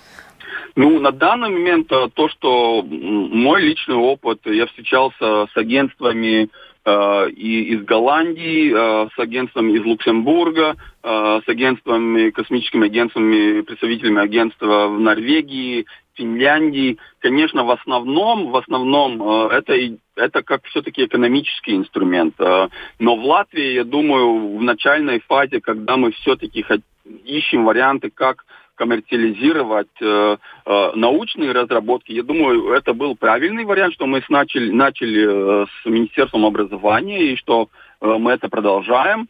Ну, 0.76 1.00
на 1.00 1.10
данный 1.10 1.48
момент 1.48 1.90
э, 1.90 2.08
то, 2.12 2.28
что 2.28 2.82
мой 2.82 3.62
личный 3.62 3.94
опыт, 3.94 4.40
я 4.44 4.66
встречался 4.66 5.46
с 5.52 5.56
агентствами 5.56 6.50
э, 6.84 7.30
и 7.30 7.74
из 7.74 7.82
Голландии, 7.84 8.72
э, 8.74 9.08
с 9.14 9.18
агентством 9.18 9.70
из 9.70 9.82
Люксембурга, 9.82 10.76
с 11.02 11.48
агентствами, 11.48 12.30
космическими 12.30 12.86
агентствами, 12.86 13.60
представителями 13.60 14.20
агентства 14.22 14.88
в 14.88 14.98
Норвегии, 14.98 15.86
Финляндии. 16.16 16.98
Конечно, 17.20 17.64
в 17.64 17.70
основном, 17.70 18.50
в 18.50 18.56
основном 18.56 19.22
э, 19.22 19.48
это, 19.52 19.74
это 20.16 20.42
как 20.42 20.64
все-таки 20.66 21.04
экономический 21.04 21.76
инструмент. 21.76 22.34
Э, 22.38 22.68
но 22.98 23.16
в 23.16 23.24
Латвии, 23.24 23.74
я 23.74 23.84
думаю, 23.84 24.56
в 24.58 24.62
начальной 24.62 25.20
фазе, 25.20 25.60
когда 25.60 25.96
мы 25.96 26.12
все-таки 26.12 26.64
ищем 27.24 27.64
варианты, 27.64 28.10
как 28.10 28.44
коммерциализировать 28.74 29.88
э, 30.02 30.36
научные 30.94 31.52
разработки. 31.52 32.12
Я 32.12 32.22
думаю, 32.22 32.72
это 32.72 32.92
был 32.92 33.16
правильный 33.16 33.64
вариант, 33.64 33.94
что 33.94 34.06
мы 34.06 34.22
начали, 34.28 34.70
начали 34.70 35.64
с 35.64 35.86
Министерством 35.86 36.44
образования 36.44 37.32
и 37.32 37.36
что 37.36 37.68
мы 38.02 38.32
это 38.32 38.50
продолжаем. 38.50 39.28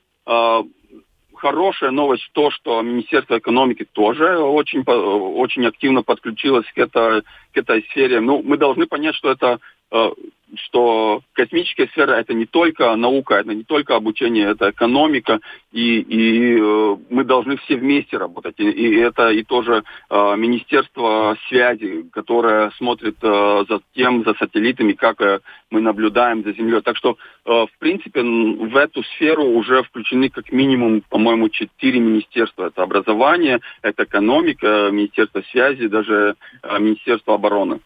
Хорошая 1.37 1.91
новость 1.91 2.29
то, 2.33 2.51
что 2.51 2.83
Министерство 2.83 3.39
экономики 3.39 3.87
тоже 3.93 4.39
очень, 4.39 4.83
очень 4.83 5.67
активно 5.67 6.03
подключилось 6.03 6.67
к 6.75 6.79
этой, 6.79 7.23
к 7.23 7.57
этой 7.57 7.83
сфере. 7.91 8.21
Ну, 8.21 8.43
мы 8.43 8.57
должны 8.57 8.87
понять, 8.87 9.15
что 9.15 9.31
это, 9.31 9.61
что 9.89 10.15
что 10.55 11.23
космическая 11.33 11.89
сфера 11.89 12.13
это 12.13 12.35
не 12.35 12.47
только 12.47 12.95
наука, 12.97 13.37
это 13.37 13.55
не 13.55 13.65
только 13.65 13.97
обучение, 13.97 14.51
это 14.51 14.71
экономика, 14.71 15.41
и, 15.73 16.01
и 16.01 16.59
э, 16.59 16.97
мы 17.11 17.25
должны 17.25 17.57
все 17.59 17.77
вместе 17.77 18.17
работать. 18.17 18.55
И, 18.59 18.69
и 18.69 18.97
это 18.97 19.31
и 19.31 19.43
тоже 19.43 19.83
э, 20.09 20.37
Министерство 20.37 21.37
связи, 21.49 22.09
которое 22.13 22.71
смотрит 22.79 23.17
э, 23.23 23.65
за 23.69 23.81
тем, 23.95 24.25
за 24.25 24.35
сателлитами, 24.35 24.93
как 24.93 25.21
э, 25.21 25.41
мы 25.71 25.81
наблюдаем 25.81 26.43
за 26.45 26.53
Землей. 26.53 26.81
Так 26.81 26.97
что, 26.97 27.17
э, 27.45 27.51
в 27.51 27.79
принципе, 27.79 28.23
в 28.23 28.77
эту 28.77 29.03
сферу 29.03 29.45
уже 29.45 29.83
включены 29.83 30.31
как 30.31 30.53
минимум, 30.53 31.03
по-моему, 31.09 31.49
четыре 31.49 32.01
министерства. 32.01 32.67
Это 32.67 32.83
образование, 32.83 33.61
это 33.83 34.05
экономика, 34.05 34.91
Министерство 34.93 35.43
связи, 35.51 35.89
даже 35.89 36.37
э, 36.63 36.79
Министерство 36.79 37.35
обороны. 37.35 37.81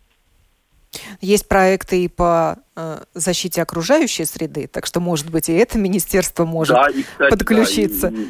Есть 1.20 1.48
проекты 1.48 2.04
и 2.04 2.08
по 2.08 2.58
э, 2.76 3.00
защите 3.14 3.62
окружающей 3.62 4.24
среды, 4.24 4.66
так 4.66 4.86
что, 4.86 5.00
может 5.00 5.30
быть, 5.30 5.48
и 5.48 5.52
это 5.52 5.78
министерство 5.78 6.44
может 6.44 6.74
да, 6.74 6.88
и, 6.88 7.02
кстати, 7.02 7.30
подключиться. 7.30 8.10
Да, 8.10 8.16
и, 8.18 8.26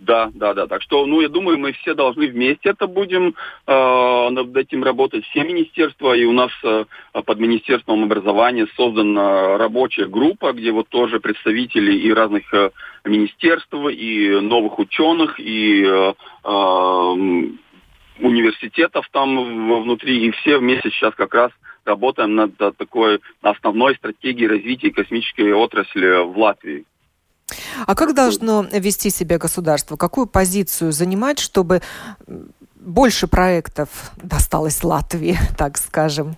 да, 0.00 0.30
да, 0.32 0.54
да. 0.54 0.66
Так 0.66 0.80
что, 0.80 1.04
ну, 1.04 1.20
я 1.20 1.28
думаю, 1.28 1.58
мы 1.58 1.72
все 1.72 1.94
должны 1.94 2.28
вместе 2.28 2.70
это 2.70 2.86
будем 2.86 3.34
э, 3.66 4.28
над 4.30 4.56
этим 4.56 4.82
работать, 4.82 5.26
все 5.26 5.44
министерства, 5.44 6.14
и 6.14 6.24
у 6.24 6.32
нас 6.32 6.50
э, 6.64 6.86
под 7.12 7.38
Министерством 7.38 8.04
образования 8.04 8.66
создана 8.76 9.58
рабочая 9.58 10.06
группа, 10.06 10.52
где 10.54 10.72
вот 10.72 10.88
тоже 10.88 11.20
представители 11.20 11.92
и 11.92 12.12
разных 12.14 12.52
э, 12.54 12.70
министерств, 13.04 13.74
и 13.74 14.40
новых 14.40 14.78
ученых, 14.78 15.38
и 15.38 15.84
э, 15.84 16.14
э, 16.44 17.14
университетов 18.20 19.06
там 19.12 19.82
внутри, 19.82 20.26
и 20.26 20.30
все 20.30 20.58
вместе 20.58 20.90
сейчас 20.90 21.14
как 21.14 21.34
раз 21.34 21.50
работаем 21.90 22.34
над 22.34 22.56
такой 22.56 23.20
основной 23.42 23.94
стратегией 23.96 24.48
развития 24.48 24.90
космической 24.90 25.52
отрасли 25.52 26.24
в 26.24 26.38
Латвии. 26.38 26.84
А 27.86 27.94
как 27.94 28.14
должно 28.14 28.64
вести 28.72 29.10
себя 29.10 29.38
государство? 29.38 29.96
Какую 29.96 30.26
позицию 30.26 30.92
занимать, 30.92 31.38
чтобы 31.38 31.80
больше 32.76 33.26
проектов 33.26 34.12
досталось 34.16 34.84
Латвии, 34.84 35.36
так 35.58 35.76
скажем? 35.76 36.36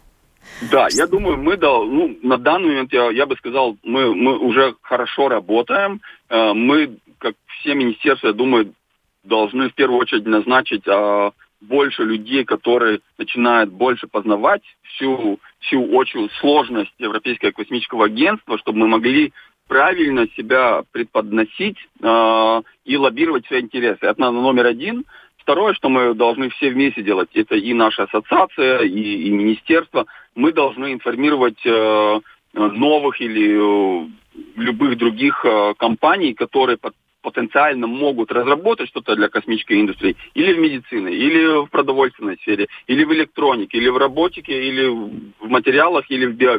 Да, 0.71 0.88
я 0.91 1.07
думаю, 1.07 1.38
мы 1.38 1.57
ну, 1.57 2.17
на 2.23 2.37
данный 2.37 2.69
момент, 2.69 2.93
я, 2.93 3.11
я 3.11 3.27
бы 3.27 3.37
сказал, 3.37 3.77
мы, 3.83 4.15
мы 4.15 4.38
уже 4.38 4.75
хорошо 4.83 5.29
работаем. 5.29 6.01
Э, 6.29 6.53
мы, 6.53 6.99
как 7.19 7.35
все 7.61 7.75
министерства, 7.75 8.29
я 8.29 8.33
думаю, 8.33 8.75
должны 9.25 9.71
в 9.71 9.75
первую 9.75 10.01
очередь 10.01 10.27
назначить 10.27 10.83
а, 10.88 11.31
больше 11.62 12.05
людей, 12.05 12.44
которые 12.44 13.01
начинают 13.18 13.70
больше 13.70 14.07
познавать 14.07 14.62
всю, 14.83 15.38
всю 15.61 15.85
очень 15.87 16.29
сложность 16.40 16.92
Европейского 16.98 17.53
космического 17.53 18.07
агентства, 18.07 18.59
чтобы 18.59 18.81
мы 18.81 18.88
могли 18.88 19.33
правильно 19.68 20.27
себя 20.37 20.83
преподносить 20.92 21.79
э, 22.03 22.62
и 22.85 22.96
лоббировать 22.96 23.46
свои 23.46 23.61
интересы. 23.61 24.01
Это 24.03 24.31
номер 24.31 24.66
один. 24.66 25.05
Второе, 25.38 25.75
что 25.75 25.88
мы 25.88 26.14
должны 26.14 26.51
все 26.51 26.70
вместе 26.70 27.03
делать, 27.03 27.31
это 27.35 27.57
и 27.57 27.72
наша 27.72 28.05
ассоциация, 28.05 28.81
и, 28.83 29.01
и 29.27 29.31
министерство. 29.31 30.07
Мы 30.35 30.53
должны 30.53 30.92
информировать 30.92 31.64
э, 31.64 32.20
новых 32.53 33.20
или 33.20 34.05
э, 34.05 34.09
любых 34.57 34.98
других 34.98 35.44
э, 35.44 35.75
компаний, 35.79 36.35
которые 36.35 36.77
под, 36.77 36.94
потенциально 37.23 37.87
могут 37.87 38.33
разработать 38.33 38.89
что-то 38.89 39.15
для 39.17 39.29
космической 39.29 39.81
индустрии 39.81 40.17
или 40.35 40.53
в 40.53 40.59
медицине, 40.59 41.13
или 41.15 41.65
в 41.65 41.71
продовольственной 41.71 42.37
сфере, 42.39 42.69
или 42.87 43.05
в 43.05 43.13
электронике, 43.13 43.79
или 43.79 43.89
в 43.89 43.97
роботике, 43.97 44.69
или 44.69 44.87
в 44.89 45.49
материалах, 45.49 46.11
или 46.11 46.27
в, 46.27 46.35
био, 46.35 46.59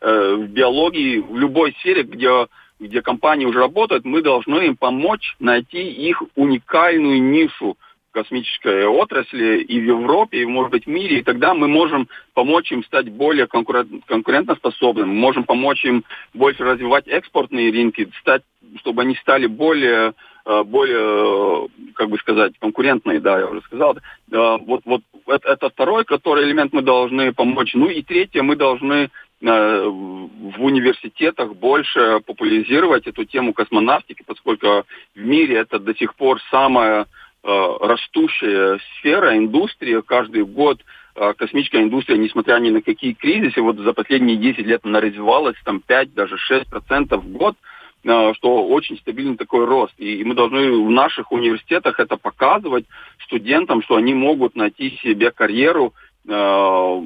э, 0.00 0.34
в 0.34 0.48
биологии, 0.48 1.18
в 1.18 1.38
любой 1.38 1.74
сфере, 1.80 2.02
где, 2.02 2.46
где 2.80 3.02
компании 3.02 3.46
уже 3.46 3.60
работают, 3.60 4.04
мы 4.04 4.22
должны 4.22 4.66
им 4.66 4.76
помочь 4.76 5.36
найти 5.38 5.82
их 5.82 6.22
уникальную 6.34 7.22
нишу 7.22 7.76
космической 8.12 8.86
отрасли 8.86 9.60
и 9.60 9.80
в 9.80 9.84
Европе, 9.84 10.42
и, 10.42 10.46
может 10.46 10.72
быть, 10.72 10.86
в 10.86 10.88
мире, 10.88 11.18
и 11.18 11.22
тогда 11.22 11.54
мы 11.54 11.68
можем 11.68 12.08
помочь 12.34 12.72
им 12.72 12.82
стать 12.84 13.08
более 13.10 13.46
конкурент, 13.46 13.90
конкурентоспособными, 14.06 15.12
можем 15.12 15.44
помочь 15.44 15.84
им 15.84 16.04
больше 16.34 16.64
развивать 16.64 17.06
экспортные 17.06 17.70
рынки, 17.70 18.10
стать, 18.20 18.42
чтобы 18.80 19.02
они 19.02 19.14
стали 19.16 19.46
более, 19.46 20.14
э, 20.46 20.62
более, 20.64 21.68
как 21.94 22.08
бы 22.08 22.18
сказать, 22.18 22.52
конкурентные, 22.58 23.20
да, 23.20 23.38
я 23.38 23.46
уже 23.46 23.60
сказал. 23.62 23.96
Э, 23.96 24.56
вот, 24.66 24.82
вот 24.84 25.02
это, 25.26 25.48
это 25.48 25.70
второй, 25.70 26.04
который 26.04 26.44
элемент 26.44 26.72
мы 26.72 26.82
должны 26.82 27.32
помочь. 27.32 27.74
Ну 27.74 27.88
и 27.88 28.02
третье, 28.02 28.42
мы 28.42 28.56
должны 28.56 29.10
э, 29.40 29.84
в 29.84 30.64
университетах 30.64 31.54
больше 31.54 32.20
популяризировать 32.26 33.06
эту 33.06 33.24
тему 33.24 33.52
космонавтики, 33.52 34.24
поскольку 34.26 34.84
в 35.14 35.20
мире 35.20 35.56
это 35.56 35.78
до 35.78 35.94
сих 35.94 36.14
пор 36.14 36.40
самая 36.50 37.02
Э, 37.02 37.06
растущая 37.48 38.78
сфера, 38.98 39.36
индустрия. 39.36 40.02
Каждый 40.02 40.44
год 40.44 40.80
э, 41.14 41.32
космическая 41.34 41.82
индустрия, 41.82 42.18
несмотря 42.18 42.58
ни 42.58 42.70
на 42.70 42.82
какие 42.82 43.14
кризисы, 43.14 43.62
вот 43.62 43.78
за 43.78 43.92
последние 43.94 44.36
10 44.36 44.66
лет 44.66 44.82
она 44.84 45.00
развивалась 45.00 45.56
там 45.64 45.80
5, 45.80 46.14
даже 46.14 46.36
6 46.36 46.68
процентов 46.68 47.24
в 47.24 47.32
год, 47.32 47.56
э, 48.04 48.34
что 48.34 48.66
очень 48.66 48.98
стабильный 48.98 49.36
такой 49.36 49.64
рост. 49.64 49.94
И 49.96 50.22
мы 50.24 50.34
должны 50.34 50.72
в 50.72 50.90
наших 50.90 51.32
университетах 51.32 51.98
это 51.98 52.18
показывать 52.18 52.84
студентам, 53.24 53.82
что 53.82 53.96
они 53.96 54.12
могут 54.12 54.54
найти 54.54 54.98
себе 55.02 55.30
карьеру 55.30 55.94
в 56.24 57.02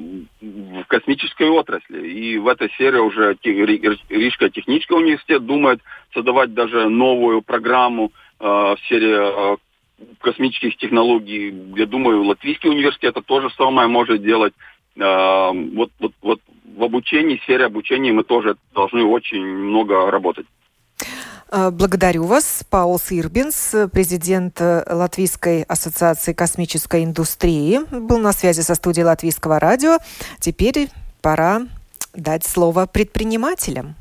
космической 0.87 1.47
отрасли. 1.47 2.09
И 2.09 2.37
в 2.37 2.47
этой 2.49 2.69
сфере 2.71 2.99
уже 2.99 3.37
Рижская 3.41 4.49
технический 4.49 4.95
университет 4.95 5.45
думает 5.45 5.79
создавать 6.13 6.53
даже 6.53 6.89
новую 6.89 7.41
программу 7.41 8.11
в 8.37 8.77
сфере 8.83 9.57
космических 10.19 10.77
технологий. 10.77 11.53
Я 11.75 11.85
думаю, 11.85 12.23
Латвийский 12.23 12.69
университет 12.69 13.11
это 13.11 13.21
то 13.21 13.41
же 13.41 13.49
самое 13.51 13.87
может 13.87 14.21
делать. 14.21 14.53
А, 14.99 15.51
вот, 15.51 15.91
вот, 15.99 16.13
вот 16.21 16.39
в 16.77 16.83
обучении, 16.83 17.37
в 17.37 17.43
сфере 17.43 17.65
обучения 17.65 18.11
мы 18.11 18.23
тоже 18.23 18.55
должны 18.73 19.03
очень 19.03 19.43
много 19.43 20.09
работать. 20.11 20.45
А, 21.49 21.71
благодарю 21.71 22.23
вас. 22.23 22.65
Паул 22.69 22.99
Сирбинс, 22.99 23.75
президент 23.91 24.59
Латвийской 24.59 25.63
ассоциации 25.63 26.33
космической 26.33 27.03
индустрии, 27.03 27.79
был 27.91 28.19
на 28.19 28.33
связи 28.33 28.61
со 28.61 28.75
студией 28.75 29.05
Латвийского 29.05 29.59
радио. 29.59 29.97
Теперь 30.39 30.89
пора 31.21 31.61
дать 32.13 32.45
слово 32.45 32.85
предпринимателям. 32.85 33.95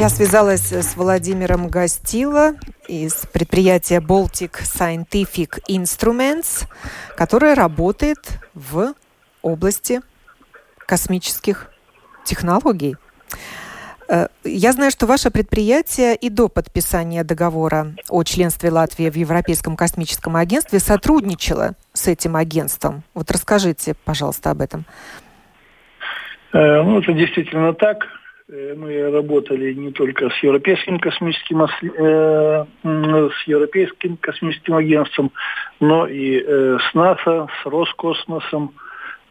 Я 0.00 0.08
связалась 0.08 0.72
с 0.72 0.96
Владимиром 0.96 1.68
Гостило 1.68 2.54
из 2.88 3.26
предприятия 3.26 3.98
Baltic 3.98 4.52
Scientific 4.62 5.58
Instruments, 5.68 6.66
которое 7.18 7.54
работает 7.54 8.18
в 8.54 8.94
области 9.42 10.00
космических 10.78 11.70
технологий. 12.24 12.96
Э, 14.08 14.28
я 14.42 14.72
знаю, 14.72 14.90
что 14.90 15.04
ваше 15.04 15.30
предприятие 15.30 16.16
и 16.16 16.30
до 16.30 16.48
подписания 16.48 17.22
договора 17.22 17.88
о 18.08 18.22
членстве 18.22 18.70
Латвии 18.70 19.10
в 19.10 19.16
Европейском 19.16 19.76
космическом 19.76 20.34
агентстве 20.34 20.78
сотрудничало 20.78 21.74
с 21.92 22.08
этим 22.08 22.36
агентством. 22.36 23.02
Вот 23.12 23.30
расскажите, 23.30 23.94
пожалуйста, 24.06 24.52
об 24.52 24.62
этом. 24.62 24.86
Э, 26.54 26.80
ну, 26.84 27.00
это 27.00 27.12
действительно 27.12 27.74
так. 27.74 28.06
Э, 28.52 28.74
мы 28.76 29.10
работали 29.10 29.72
не 29.74 29.92
только 29.92 30.28
с 30.28 30.42
Европейским 30.42 30.98
космическим, 30.98 31.62
э, 31.62 32.64
с 32.82 33.46
Европейским 33.46 34.16
космическим 34.16 34.74
агентством, 34.74 35.30
но 35.78 36.06
и 36.06 36.42
э, 36.44 36.78
с 36.78 36.94
НАСА, 36.94 37.46
с 37.62 37.66
Роскосмосом, 37.66 38.72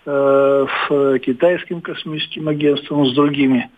с 0.06 1.20
Китайским 1.20 1.82
космическим 1.82 2.48
агентством, 2.48 3.06
с 3.06 3.14
другими. 3.14 3.70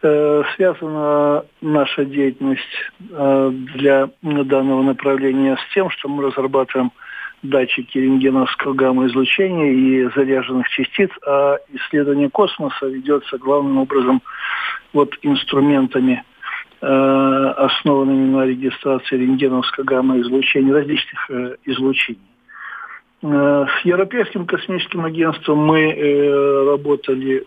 Связана 0.00 1.44
наша 1.60 2.04
деятельность 2.04 2.90
для 2.98 4.08
данного 4.22 4.82
направления 4.82 5.56
с 5.56 5.74
тем, 5.74 5.90
что 5.90 6.08
мы 6.08 6.24
разрабатываем 6.24 6.90
датчики 7.42 7.98
рентгеновского 7.98 8.74
гамма-излучения 8.74 9.72
и 9.72 10.10
заряженных 10.14 10.68
частиц, 10.68 11.10
а 11.26 11.56
исследование 11.72 12.30
космоса 12.30 12.86
ведется 12.86 13.38
главным 13.38 13.78
образом 13.78 14.22
вот 14.92 15.14
инструментами, 15.22 16.24
э, 16.80 16.86
основанными 16.86 18.30
на 18.36 18.46
регистрации 18.46 19.16
рентгеновского 19.16 19.84
гамма-излучения, 19.84 20.72
различных 20.72 21.30
э, 21.30 21.56
излучений. 21.64 22.20
Э, 23.22 23.66
с 23.80 23.84
Европейским 23.84 24.46
космическим 24.46 25.04
агентством 25.04 25.58
мы 25.58 26.64
работали 26.66 27.44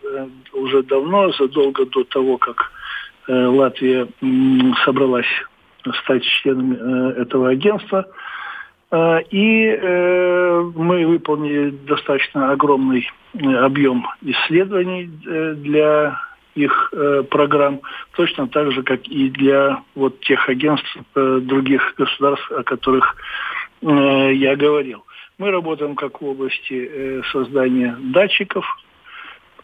уже 0.54 0.82
давно, 0.84 1.32
задолго 1.32 1.84
до 1.86 2.04
того, 2.04 2.38
как 2.38 2.72
э, 3.28 3.32
Латвия 3.32 4.08
собралась 4.84 5.26
стать 6.02 6.22
членом 6.22 6.72
этого 6.72 7.50
агентства– 7.50 8.06
и 8.92 9.66
э, 9.68 10.70
мы 10.74 11.06
выполнили 11.06 11.70
достаточно 11.70 12.52
огромный 12.52 13.08
э, 13.32 13.54
объем 13.54 14.06
исследований 14.20 15.08
э, 15.26 15.54
для 15.54 16.20
их 16.54 16.92
программ, 17.30 17.80
точно 18.14 18.46
так 18.46 18.72
же, 18.72 18.82
как 18.82 19.08
и 19.08 19.30
для 19.30 19.82
вот 19.94 20.20
тех 20.20 20.50
агентств 20.50 20.98
других 21.14 21.94
государств, 21.96 22.52
о 22.52 22.62
которых 22.62 23.16
я 23.80 24.54
говорил. 24.54 25.02
Мы 25.38 25.50
работаем 25.50 25.94
как 25.94 26.20
в 26.20 26.26
области 26.26 27.22
создания 27.32 27.96
датчиков 27.98 28.66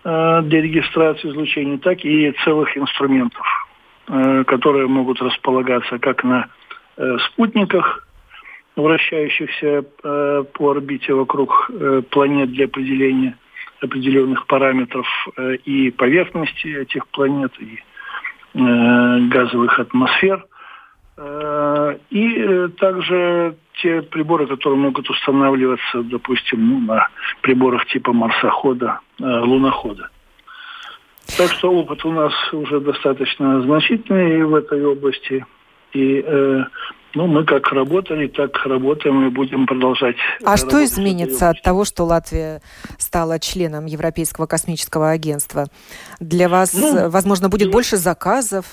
для 0.02 0.62
регистрации 0.62 1.28
излучений, 1.28 1.76
так 1.76 2.02
и 2.06 2.32
целых 2.42 2.74
инструментов, 2.74 3.46
которые 4.46 4.86
могут 4.86 5.20
располагаться 5.20 5.98
как 5.98 6.24
на 6.24 6.48
спутниках, 7.26 8.07
вращающихся 8.82 9.84
э, 10.02 10.44
по 10.52 10.70
орбите 10.70 11.14
вокруг 11.14 11.70
э, 11.70 12.02
планет 12.10 12.52
для 12.52 12.66
определения 12.66 13.36
определенных 13.80 14.46
параметров 14.46 15.06
э, 15.36 15.56
и 15.56 15.90
поверхности 15.90 16.68
этих 16.68 17.06
планет, 17.08 17.52
и 17.60 17.78
э, 18.54 19.20
газовых 19.28 19.78
атмосфер. 19.78 20.44
Э, 21.16 21.96
и 22.10 22.34
э, 22.38 22.68
также 22.78 23.56
те 23.82 24.02
приборы, 24.02 24.46
которые 24.46 24.78
могут 24.78 25.08
устанавливаться, 25.10 26.02
допустим, 26.02 26.68
ну, 26.68 26.80
на 26.80 27.08
приборах 27.42 27.86
типа 27.86 28.12
марсохода, 28.12 29.00
э, 29.20 29.24
лунохода. 29.24 30.10
Так 31.36 31.50
что 31.50 31.70
опыт 31.70 32.04
у 32.04 32.12
нас 32.12 32.32
уже 32.52 32.80
достаточно 32.80 33.60
значительный 33.62 34.44
в 34.44 34.54
этой 34.54 34.84
области. 34.84 35.44
И 35.92 36.22
э, 36.24 36.64
ну, 37.14 37.26
мы 37.26 37.44
как 37.44 37.72
работали, 37.72 38.28
так 38.28 38.64
работаем 38.66 39.26
и 39.26 39.30
будем 39.30 39.66
продолжать. 39.66 40.16
А 40.44 40.56
что 40.56 40.84
изменится 40.84 41.50
от 41.50 41.62
того, 41.62 41.84
что 41.84 42.04
Латвия 42.04 42.60
стала 42.98 43.38
членом 43.38 43.86
Европейского 43.86 44.46
космического 44.46 45.10
агентства? 45.10 45.66
Для 46.20 46.48
вас, 46.48 46.74
ну, 46.74 47.08
возможно, 47.08 47.48
будет 47.48 47.66
ну, 47.66 47.72
больше 47.72 47.96
заказов? 47.96 48.66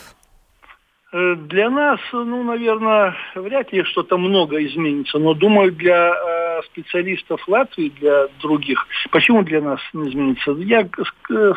Э, 1.14 1.36
для 1.36 1.70
нас, 1.70 2.00
ну, 2.12 2.44
наверное, 2.44 3.16
вряд 3.36 3.72
ли 3.72 3.84
что-то 3.84 4.18
много 4.18 4.64
изменится, 4.66 5.18
но 5.18 5.34
думаю, 5.34 5.72
для 5.72 6.14
э, 6.14 6.62
специалистов 6.66 7.48
Латвии, 7.48 7.94
для 8.02 8.28
других, 8.42 8.86
почему 9.12 9.44
для 9.44 9.62
нас 9.62 9.80
не 9.94 10.10
изменится? 10.10 10.52
Я 10.52 10.88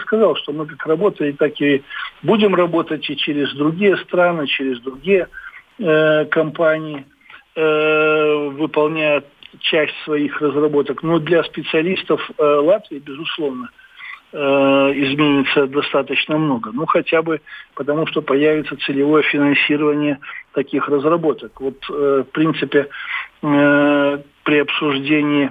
сказал, 0.03 0.37
что 0.37 0.53
мы 0.53 0.65
как 0.65 0.87
работали, 0.87 1.33
так 1.33 1.61
и 1.61 1.83
будем 2.23 2.55
работать 2.55 3.11
и 3.11 3.17
через 3.17 3.53
другие 3.55 3.97
страны, 3.99 4.47
через 4.47 4.81
другие 4.81 5.23
э, 5.23 5.27
компаний, 5.79 7.05
э, 7.55 8.49
выполняя 8.51 9.23
часть 9.61 9.95
своих 10.05 10.41
разработок. 10.41 11.03
Но 11.03 11.19
для 11.19 11.43
специалистов 11.45 12.21
э, 12.39 12.43
Латвии, 12.43 12.99
безусловно, 12.99 13.71
э, 14.33 14.39
изменится 14.39 15.67
достаточно 15.67 16.39
много. 16.39 16.71
Ну, 16.73 16.87
хотя 16.87 17.23
бы 17.23 17.41
потому, 17.75 18.07
что 18.07 18.23
появится 18.23 18.77
целевое 18.77 19.23
финансирование 19.23 20.19
таких 20.53 20.89
разработок. 20.89 21.61
Вот, 21.61 21.77
э, 21.91 22.25
в 22.29 22.33
принципе, 22.33 22.89
э, 23.43 24.19
при 24.45 24.59
обсуждении 24.59 25.51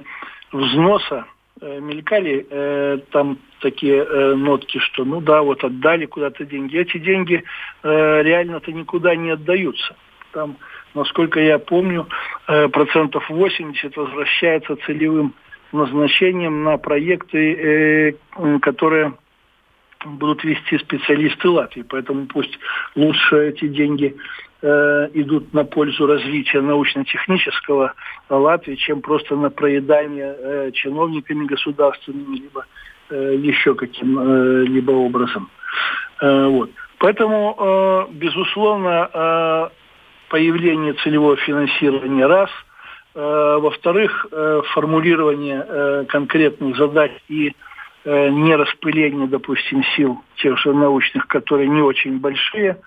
взноса 0.52 1.26
э, 1.62 1.80
мелькали 1.80 2.46
э, 2.50 3.00
там 3.12 3.40
такие 3.62 4.04
э, 4.04 4.36
нотки, 4.36 4.78
что 4.78 5.04
ну 5.04 5.20
да, 5.20 5.42
вот 5.42 5.64
отдали 5.64 6.06
куда-то 6.06 6.46
деньги. 6.46 6.78
Эти 6.78 7.00
деньги 7.00 7.44
э, 7.84 8.22
реально-то 8.24 8.72
никуда 8.72 9.16
не 9.16 9.32
отдаются 9.32 9.96
там, 10.32 10.58
насколько 10.94 11.40
я 11.40 11.60
помню, 11.60 12.08
э, 12.48 12.68
процентов 12.70 13.30
80 13.30 13.96
возвращается 13.98 14.76
целевым 14.86 15.34
назначением 15.72 16.64
на 16.64 16.78
проекты, 16.78 17.54
э, 17.54 18.60
которые 18.62 19.14
будут 20.06 20.44
вести 20.44 20.78
специалисты 20.78 21.50
Латвии. 21.50 21.84
Поэтому 21.88 22.28
пусть 22.28 22.58
лучше 22.96 23.50
эти 23.50 23.68
деньги 23.68 24.16
э, 24.62 25.10
идут 25.14 25.54
на 25.54 25.64
пользу 25.66 26.08
развития 26.08 26.62
научно-технического 26.62 27.94
Латвии, 28.30 28.76
чем 28.76 29.02
просто 29.02 29.36
на 29.36 29.50
проедание 29.50 30.72
чиновниками 30.74 31.46
государственными, 31.46 32.38
либо 32.38 32.66
еще 33.10 33.74
каким-либо 33.76 34.92
образом. 34.92 35.50
Вот. 36.22 36.72
Поэтому, 36.98 38.08
безусловно, 38.12 39.72
появление 40.30 40.94
целевого 40.94 41.36
финансирования 41.38 42.26
раз, 42.26 42.50
э, 43.16 43.58
во-вторых, 43.60 44.28
э, 44.32 44.62
формулирование 44.74 45.66
э, 45.68 46.06
конкретных 46.08 46.78
задач 46.78 47.12
и 47.28 47.54
не 48.06 48.56
распыление, 48.56 49.28
допустим, 49.28 49.84
сил 49.98 50.24
тех 50.38 50.58
же 50.60 50.74
научных, 50.74 51.28
которые 51.28 51.68
не 51.68 51.82
очень 51.82 52.20
большие 52.20 52.78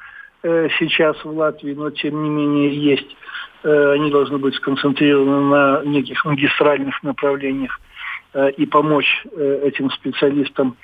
сейчас 0.42 1.22
в 1.22 1.28
Латвии, 1.28 1.74
но 1.74 1.90
тем 1.90 2.22
не 2.22 2.30
менее 2.30 2.74
есть. 2.74 3.16
Они 3.62 4.10
должны 4.10 4.38
быть 4.38 4.54
сконцентрированы 4.54 5.40
на 5.50 5.82
неких 5.84 6.24
магистральных 6.24 7.02
направлениях 7.02 7.78
и 8.56 8.64
помочь 8.64 9.26
этим 9.36 9.90
специалистам 9.90 10.78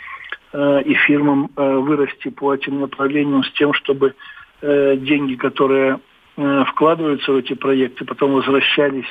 и 0.52 0.94
фирмам 1.06 1.48
вырасти 1.56 2.28
по 2.28 2.52
этим 2.52 2.80
направлениям 2.80 3.42
с 3.42 3.52
тем, 3.52 3.72
чтобы 3.72 4.14
деньги, 4.60 5.36
которые 5.36 5.98
вкладываются 6.37 7.33
в 7.33 7.37
эти 7.37 7.55
проекты, 7.55 8.05
потом 8.05 8.33
возвращались 8.33 9.09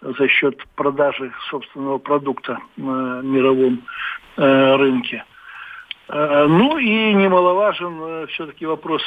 за 0.00 0.28
счет 0.28 0.56
продажи 0.74 1.32
собственного 1.50 1.98
продукта 1.98 2.58
на 2.76 3.20
мировом 3.22 3.82
э, 4.36 4.76
рынке. 4.76 5.24
Э, 6.08 6.46
ну 6.48 6.78
и 6.78 7.12
немаловажен 7.12 8.26
все-таки 8.28 8.66
вопрос 8.66 9.02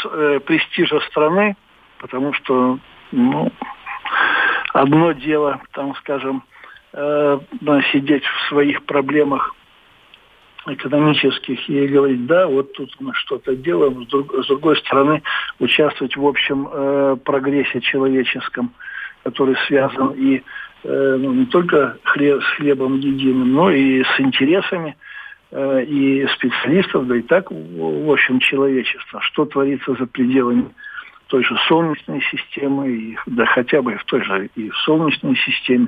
престижа 0.45 0.99
страны, 1.09 1.55
потому 1.99 2.33
что 2.33 2.79
ну, 3.11 3.51
одно 4.73 5.11
дело, 5.13 5.59
там, 5.73 5.95
скажем, 5.95 6.43
сидеть 6.93 8.23
в 8.23 8.47
своих 8.47 8.85
проблемах 8.85 9.53
экономических 10.67 11.69
и 11.69 11.87
говорить, 11.87 12.25
да, 12.25 12.47
вот 12.47 12.73
тут 12.73 12.89
мы 12.99 13.13
что-то 13.13 13.55
делаем, 13.55 14.05
с, 14.05 14.07
друг, 14.07 14.33
с 14.33 14.47
другой 14.47 14.77
стороны 14.77 15.21
участвовать 15.59 16.15
в 16.15 16.25
общем 16.25 16.67
э, 16.71 17.17
прогрессе 17.23 17.81
человеческом, 17.81 18.73
который 19.23 19.55
связан 19.67 20.11
и 20.11 20.41
э, 20.83 21.17
ну, 21.19 21.33
не 21.33 21.45
только 21.45 21.97
хлеб, 22.03 22.41
с 22.41 22.45
хлебом 22.57 22.99
единым, 22.99 23.53
но 23.53 23.71
и 23.71 24.03
с 24.03 24.19
интересами 24.19 24.95
э, 25.51 25.83
и 25.83 26.27
специалистов, 26.35 27.07
да 27.07 27.17
и 27.17 27.21
так, 27.21 27.51
в 27.51 28.11
общем, 28.11 28.39
человечества, 28.39 29.21
что 29.21 29.45
творится 29.45 29.93
за 29.93 30.05
пределами 30.07 30.69
той 31.27 31.43
же 31.43 31.55
Солнечной 31.67 32.21
системы, 32.31 32.89
и, 32.89 33.17
да 33.25 33.45
хотя 33.45 33.81
бы 33.81 33.95
в 33.95 34.03
той 34.05 34.23
же 34.23 34.49
и 34.55 34.69
в 34.69 34.77
Солнечной 34.77 35.35
системе. 35.37 35.87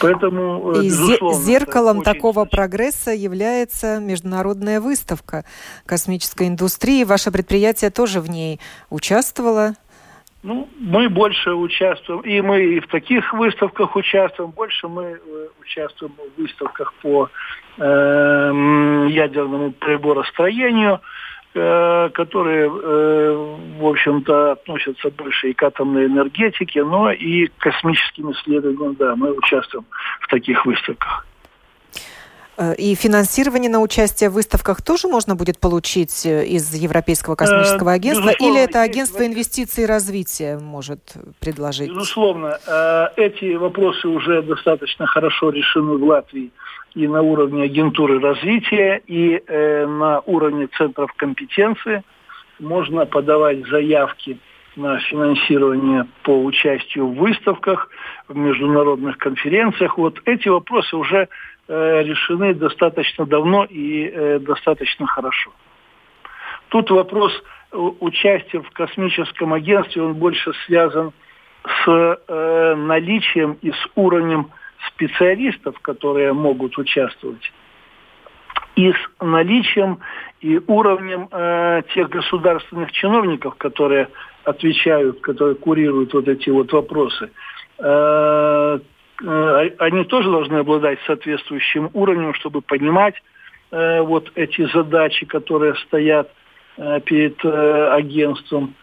Поэтому, 0.00 0.72
э, 0.74 0.84
и 0.84 0.90
зеркалом 0.90 2.02
такого 2.02 2.42
значит... 2.42 2.50
прогресса 2.50 3.10
является 3.12 4.00
международная 4.00 4.80
выставка 4.80 5.44
космической 5.86 6.48
индустрии. 6.48 7.04
Ваше 7.04 7.30
предприятие 7.30 7.90
тоже 7.90 8.20
в 8.20 8.28
ней 8.28 8.60
участвовало? 8.90 9.74
Ну, 10.42 10.68
мы 10.80 11.08
больше 11.08 11.52
участвуем, 11.52 12.20
и 12.22 12.40
мы 12.40 12.64
и 12.64 12.80
в 12.80 12.88
таких 12.88 13.32
выставках 13.32 13.94
участвуем, 13.94 14.50
больше 14.50 14.88
мы 14.88 15.04
э, 15.04 15.18
участвуем 15.60 16.12
в 16.16 16.40
выставках 16.40 16.92
по 16.94 17.30
э, 17.78 19.06
ядерному 19.08 19.70
приборостроению, 19.70 20.94
Э, 20.94 20.98
которые, 21.52 22.66
э, 22.66 23.56
в 23.78 23.86
общем-то, 23.86 24.52
относятся 24.52 25.10
больше 25.10 25.50
и 25.50 25.52
к 25.52 25.62
атомной 25.62 26.06
энергетике, 26.06 26.82
но 26.82 27.12
и 27.12 27.46
к 27.46 27.56
космическим 27.58 28.32
исследованиям. 28.32 28.94
Да, 28.98 29.14
мы 29.16 29.32
участвуем 29.32 29.84
в 30.20 30.28
таких 30.28 30.64
выставках. 30.64 31.26
Э, 32.56 32.74
и 32.74 32.94
финансирование 32.94 33.70
на 33.70 33.80
участие 33.80 34.30
в 34.30 34.32
выставках 34.32 34.80
тоже 34.80 35.08
можно 35.08 35.34
будет 35.34 35.58
получить 35.58 36.24
э, 36.24 36.46
из 36.46 36.74
Европейского 36.74 37.34
космического 37.34 37.92
агентства? 37.92 38.28
Безусловно, 38.28 38.54
или 38.54 38.64
это 38.64 38.80
агентство 38.80 39.26
инвестиций 39.26 39.84
и 39.84 39.86
развития 39.86 40.58
может 40.58 41.00
предложить? 41.38 41.90
Безусловно. 41.90 42.58
Эти 43.16 43.56
вопросы 43.56 44.08
уже 44.08 44.40
достаточно 44.40 45.06
хорошо 45.06 45.50
решены 45.50 45.98
в 45.98 46.04
Латвии 46.04 46.50
и 46.94 47.08
на 47.08 47.22
уровне 47.22 47.64
агентуры 47.64 48.20
развития, 48.20 49.02
и 49.06 49.42
на 49.48 50.20
уровне 50.20 50.68
центров 50.76 51.12
компетенции. 51.14 52.02
Можно 52.58 53.06
подавать 53.06 53.66
заявки 53.66 54.38
на 54.76 54.98
финансирование 55.00 56.06
по 56.22 56.30
участию 56.44 57.08
в 57.08 57.16
выставках, 57.16 57.88
в 58.28 58.36
международных 58.36 59.18
конференциях. 59.18 59.98
Вот 59.98 60.20
эти 60.24 60.48
вопросы 60.48 60.96
уже 60.96 61.28
э, 61.68 62.02
решены 62.02 62.54
достаточно 62.54 63.26
давно 63.26 63.64
и 63.64 64.08
э, 64.08 64.38
достаточно 64.38 65.06
хорошо. 65.06 65.52
Тут 66.68 66.90
вопрос 66.90 67.32
участия 67.72 68.60
в 68.60 68.70
космическом 68.70 69.52
агентстве, 69.52 70.02
он 70.02 70.14
больше 70.14 70.52
связан 70.66 71.12
с 71.64 72.18
э, 72.28 72.74
наличием 72.74 73.58
и 73.62 73.70
с 73.70 73.88
уровнем 73.94 74.50
специалистов, 74.88 75.78
которые 75.80 76.32
могут 76.32 76.78
участвовать, 76.78 77.52
и 78.76 78.90
с 78.90 78.96
наличием 79.20 79.98
и 80.40 80.60
уровнем 80.66 81.28
э, 81.30 81.82
тех 81.94 82.08
государственных 82.08 82.90
чиновников, 82.92 83.54
которые 83.56 84.08
отвечают, 84.44 85.20
которые 85.20 85.54
курируют 85.54 86.12
вот 86.14 86.26
эти 86.28 86.50
вот 86.50 86.72
вопросы, 86.72 87.30
э, 87.78 88.78
э, 89.22 89.70
они 89.78 90.04
тоже 90.04 90.30
должны 90.30 90.58
обладать 90.58 90.98
соответствующим 91.06 91.90
уровнем, 91.92 92.34
чтобы 92.34 92.62
понимать 92.62 93.14
э, 93.70 94.00
вот 94.00 94.32
эти 94.34 94.66
задачи, 94.72 95.26
которые 95.26 95.74
стоят 95.86 96.30
перед 97.04 97.44
агентством, 97.44 98.74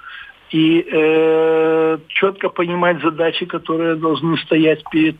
и 0.52 1.98
четко 2.08 2.50
понимать 2.50 3.02
задачи, 3.02 3.48
которые 3.48 3.96
должны 3.96 4.38
стоять 4.38 4.84
перед 4.92 5.18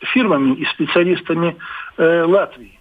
фирмами 0.00 0.54
и 0.56 0.64
специалистами 0.66 1.56
Латвии. 1.98 2.76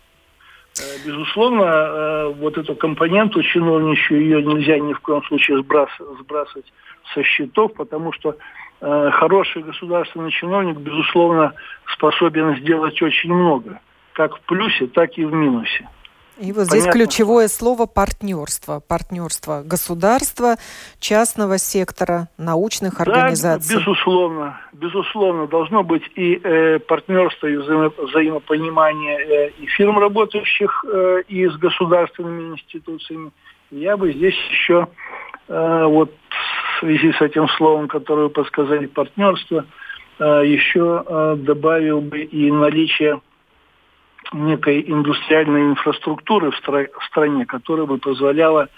Э, 0.78 1.08
безусловно, 1.08 1.64
э, 1.64 2.34
вот 2.38 2.58
эту 2.58 2.76
компоненту 2.76 3.42
чиновничью 3.42 4.22
ее 4.22 4.44
нельзя 4.44 4.78
ни 4.78 4.94
в 4.94 5.00
коем 5.00 5.24
случае 5.24 5.60
сбрасывать 5.60 6.72
со 7.14 7.24
счетов, 7.24 7.74
потому 7.76 8.12
что 8.12 8.36
э, 8.82 9.10
хороший 9.14 9.64
государственный 9.64 10.32
чиновник, 10.32 10.78
безусловно, 10.78 11.54
способен 11.94 12.58
сделать 12.58 13.02
очень 13.02 13.34
много, 13.34 13.80
как 14.14 14.36
в 14.36 14.42
плюсе, 14.42 14.88
так 14.88 15.18
и 15.18 15.24
в 15.24 15.34
минусе. 15.34 15.88
И 16.38 16.52
вот 16.52 16.66
здесь 16.66 16.86
ключевое 16.86 17.48
слово 17.48 17.86
партнерство. 17.86 18.82
Партнерство 18.86 19.62
государства, 19.64 20.56
частного 21.00 21.58
сектора, 21.58 22.28
научных 22.38 23.00
организаций. 23.00 23.76
Да, 23.76 23.80
безусловно. 23.80 24.62
Безусловно, 24.74 25.48
должно 25.48 25.84
быть 25.84 26.04
и 26.16 26.40
э, 26.44 26.80
партнерство, 26.80 27.48
и 27.48 27.56
взаимо 27.56 27.92
взаимопонимание 27.98 29.20
э, 29.20 29.50
и 29.62 29.66
фирм, 29.68 29.98
работающих 29.98 30.84
э, 30.86 31.22
и 31.30 31.48
с 31.48 31.56
государственными 31.58 32.54
институциями. 32.54 33.32
Я 33.72 33.96
бы 33.96 34.12
здесь 34.12 34.36
еще 34.50 34.88
э, 35.48 35.86
вот 35.86 36.12
в 36.76 36.80
связи 36.80 37.14
с 37.14 37.22
этим 37.22 37.48
словом, 37.50 37.88
которое 37.88 38.24
вы 38.24 38.30
подсказали, 38.30 38.88
партнерство, 38.88 39.66
э, 40.20 40.42
еще 40.46 41.04
э, 41.06 41.36
добавил 41.38 42.02
бы 42.02 42.20
и 42.20 42.52
наличие 42.52 43.22
некой 44.34 44.84
индустриальной 44.88 45.70
инфраструктуры 45.70 46.52
в, 46.52 46.60
стра- 46.60 46.90
в 47.00 47.04
стране, 47.06 47.46
которая 47.46 47.86
бы 47.86 47.98
позволяла 47.98 48.70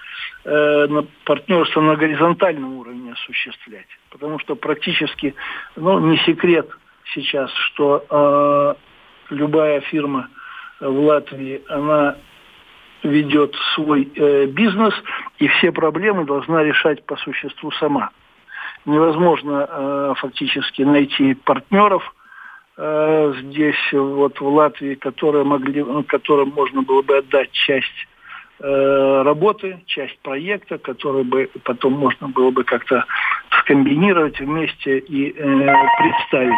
э, 0.45 0.87
партнерство 1.25 1.81
на 1.81 1.95
горизонтальном 1.95 2.77
уровне 2.77 3.13
осуществлять. 3.13 3.87
Потому 4.09 4.39
что 4.39 4.55
практически, 4.55 5.35
ну, 5.75 5.99
не 5.99 6.17
секрет 6.19 6.69
сейчас, 7.13 7.51
что 7.53 8.05
э, 8.09 9.33
любая 9.33 9.81
фирма 9.81 10.29
в 10.79 10.99
Латвии, 10.99 11.61
она 11.69 12.17
ведет 13.03 13.55
свой 13.75 14.11
э, 14.15 14.45
бизнес, 14.47 14.93
и 15.39 15.47
все 15.47 15.71
проблемы 15.71 16.25
должна 16.25 16.63
решать 16.63 17.05
по 17.05 17.15
существу 17.17 17.71
сама. 17.71 18.09
Невозможно 18.85 19.67
э, 19.69 20.13
фактически 20.17 20.81
найти 20.81 21.33
партнеров– 21.33 22.13
Э, 22.79 23.33
здесь 23.41 23.91
вот 23.91 24.39
в 24.39 24.47
Латвии, 24.47 24.93
которые 24.93 25.43
могли, 25.43 25.83
ну, 25.83 26.03
которым 26.03 26.49
можно 26.49 26.83
было 26.83 27.01
бы 27.01 27.17
отдать 27.17 27.51
часть 27.51 28.07
э, 28.59 29.21
работы, 29.23 29.81
часть 29.87 30.19
проекта, 30.19 30.77
который 30.77 31.23
бы 31.23 31.49
потом 31.63 31.93
можно 31.93 32.27
было 32.27 32.51
бы 32.51 32.63
как-то 32.63 33.03
скомбинировать 33.61 34.39
вместе 34.39 34.99
и 34.99 35.31
э, 35.31 35.75
представить. 35.97 36.53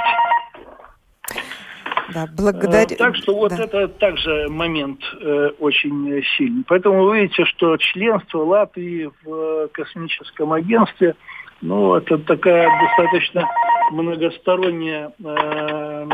Да, 2.14 2.28
благодарю. 2.36 2.98
Так 2.98 3.16
что 3.16 3.36
вот 3.36 3.52
да. 3.56 3.64
это 3.64 3.88
также 3.88 4.48
момент 4.50 5.00
э, 5.22 5.52
очень 5.60 6.22
сильный. 6.36 6.66
Поэтому 6.68 7.04
вы 7.04 7.22
видите, 7.22 7.46
что 7.46 7.78
членство 7.78 8.40
Латвии 8.40 9.10
в 9.24 9.70
космическом 9.70 10.52
агентстве, 10.52 11.16
ну, 11.62 11.96
это 11.96 12.18
такая 12.18 12.70
достаточно 12.82 13.50
многосторонняя, 13.92 15.12
э, 15.24 16.06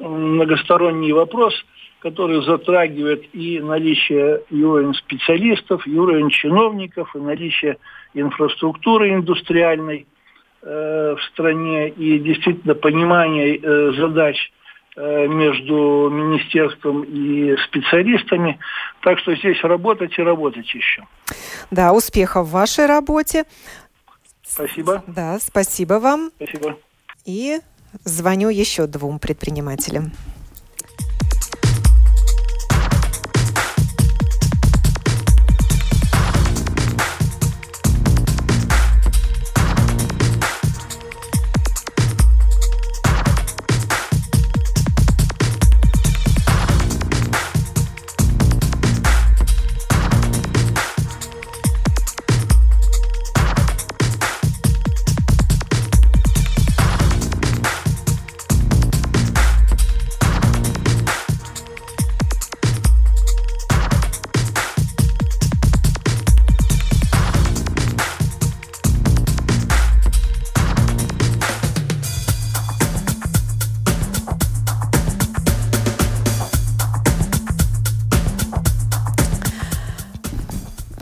многосторонний 0.00 1.12
вопрос, 1.12 1.54
который 2.00 2.44
затрагивает 2.44 3.24
и 3.34 3.58
наличие 3.60 4.42
и 4.50 4.62
уровень 4.62 4.94
специалистов, 4.94 5.86
и 5.86 5.96
уровень 5.96 6.30
чиновников, 6.30 7.14
и 7.14 7.18
наличие 7.18 7.78
инфраструктуры 8.14 9.12
индустриальной 9.12 10.06
э, 10.62 11.16
в 11.18 11.22
стране, 11.32 11.88
и 11.88 12.18
действительно 12.18 12.74
понимание 12.74 13.56
э, 13.56 13.92
задач 13.98 14.36
э, 14.96 15.26
между 15.26 16.08
министерством 16.10 17.02
и 17.02 17.56
специалистами. 17.64 18.58
Так 19.02 19.18
что 19.18 19.34
здесь 19.34 19.62
работать 19.64 20.16
и 20.18 20.22
работать 20.22 20.72
еще. 20.74 21.04
Да, 21.70 21.92
успехов 21.92 22.46
в 22.46 22.52
вашей 22.52 22.86
работе. 22.86 23.44
Спасибо. 24.48 25.02
Да, 25.06 25.38
спасибо 25.38 25.94
вам. 25.94 26.30
Спасибо. 26.36 26.78
И 27.24 27.60
звоню 28.04 28.48
еще 28.48 28.86
двум 28.86 29.18
предпринимателям. 29.18 30.12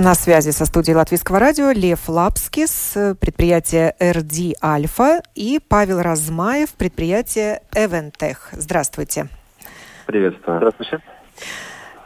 На 0.05 0.15
связи 0.15 0.51
со 0.51 0.67
студией 0.67 0.95
Латвийского 0.97 1.39
радио 1.39 1.71
Лев 1.71 2.11
Лапскис, 2.11 2.93
предприятие 3.21 3.95
РД 3.99 4.63
Альфа 4.63 5.23
и 5.35 5.59
Павел 5.67 6.03
Размаев, 6.03 6.75
предприятие 6.75 7.63
Эвентех. 7.75 8.51
Здравствуйте. 8.53 9.29
Приветствую. 10.05 10.59
Здравствуйте. 10.59 11.01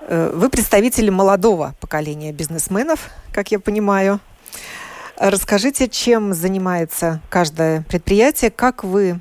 Э, 0.02 0.30
вы 0.32 0.48
представители 0.48 1.10
молодого 1.10 1.74
поколения 1.80 2.30
бизнесменов, 2.32 3.10
как 3.32 3.50
я 3.50 3.58
понимаю. 3.58 4.20
Расскажите, 5.16 5.88
чем 5.88 6.34
занимается 6.34 7.20
каждое 7.28 7.82
предприятие, 7.82 8.52
как 8.52 8.84
вы 8.84 9.18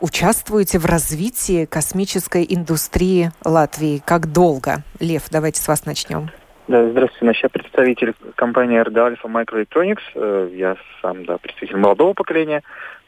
участвуете 0.00 0.78
в 0.78 0.86
развитии 0.86 1.66
космической 1.66 2.46
индустрии 2.48 3.30
Латвии? 3.44 4.02
Как 4.02 4.32
долго? 4.32 4.84
Лев, 5.00 5.24
давайте 5.30 5.60
с 5.60 5.68
вас 5.68 5.84
начнем. 5.84 6.30
Да, 6.68 6.88
здравствуйте, 6.88 7.24
значит, 7.24 7.42
я 7.42 7.48
представитель 7.48 8.14
компании 8.36 8.80
RD 8.80 8.94
Alpha 8.94 9.24
Microelectronics. 9.24 10.02
Э, 10.14 10.48
я 10.52 10.76
сам, 11.00 11.24
да, 11.24 11.36
представитель 11.38 11.76
молодого 11.76 12.14
поколения. 12.14 12.62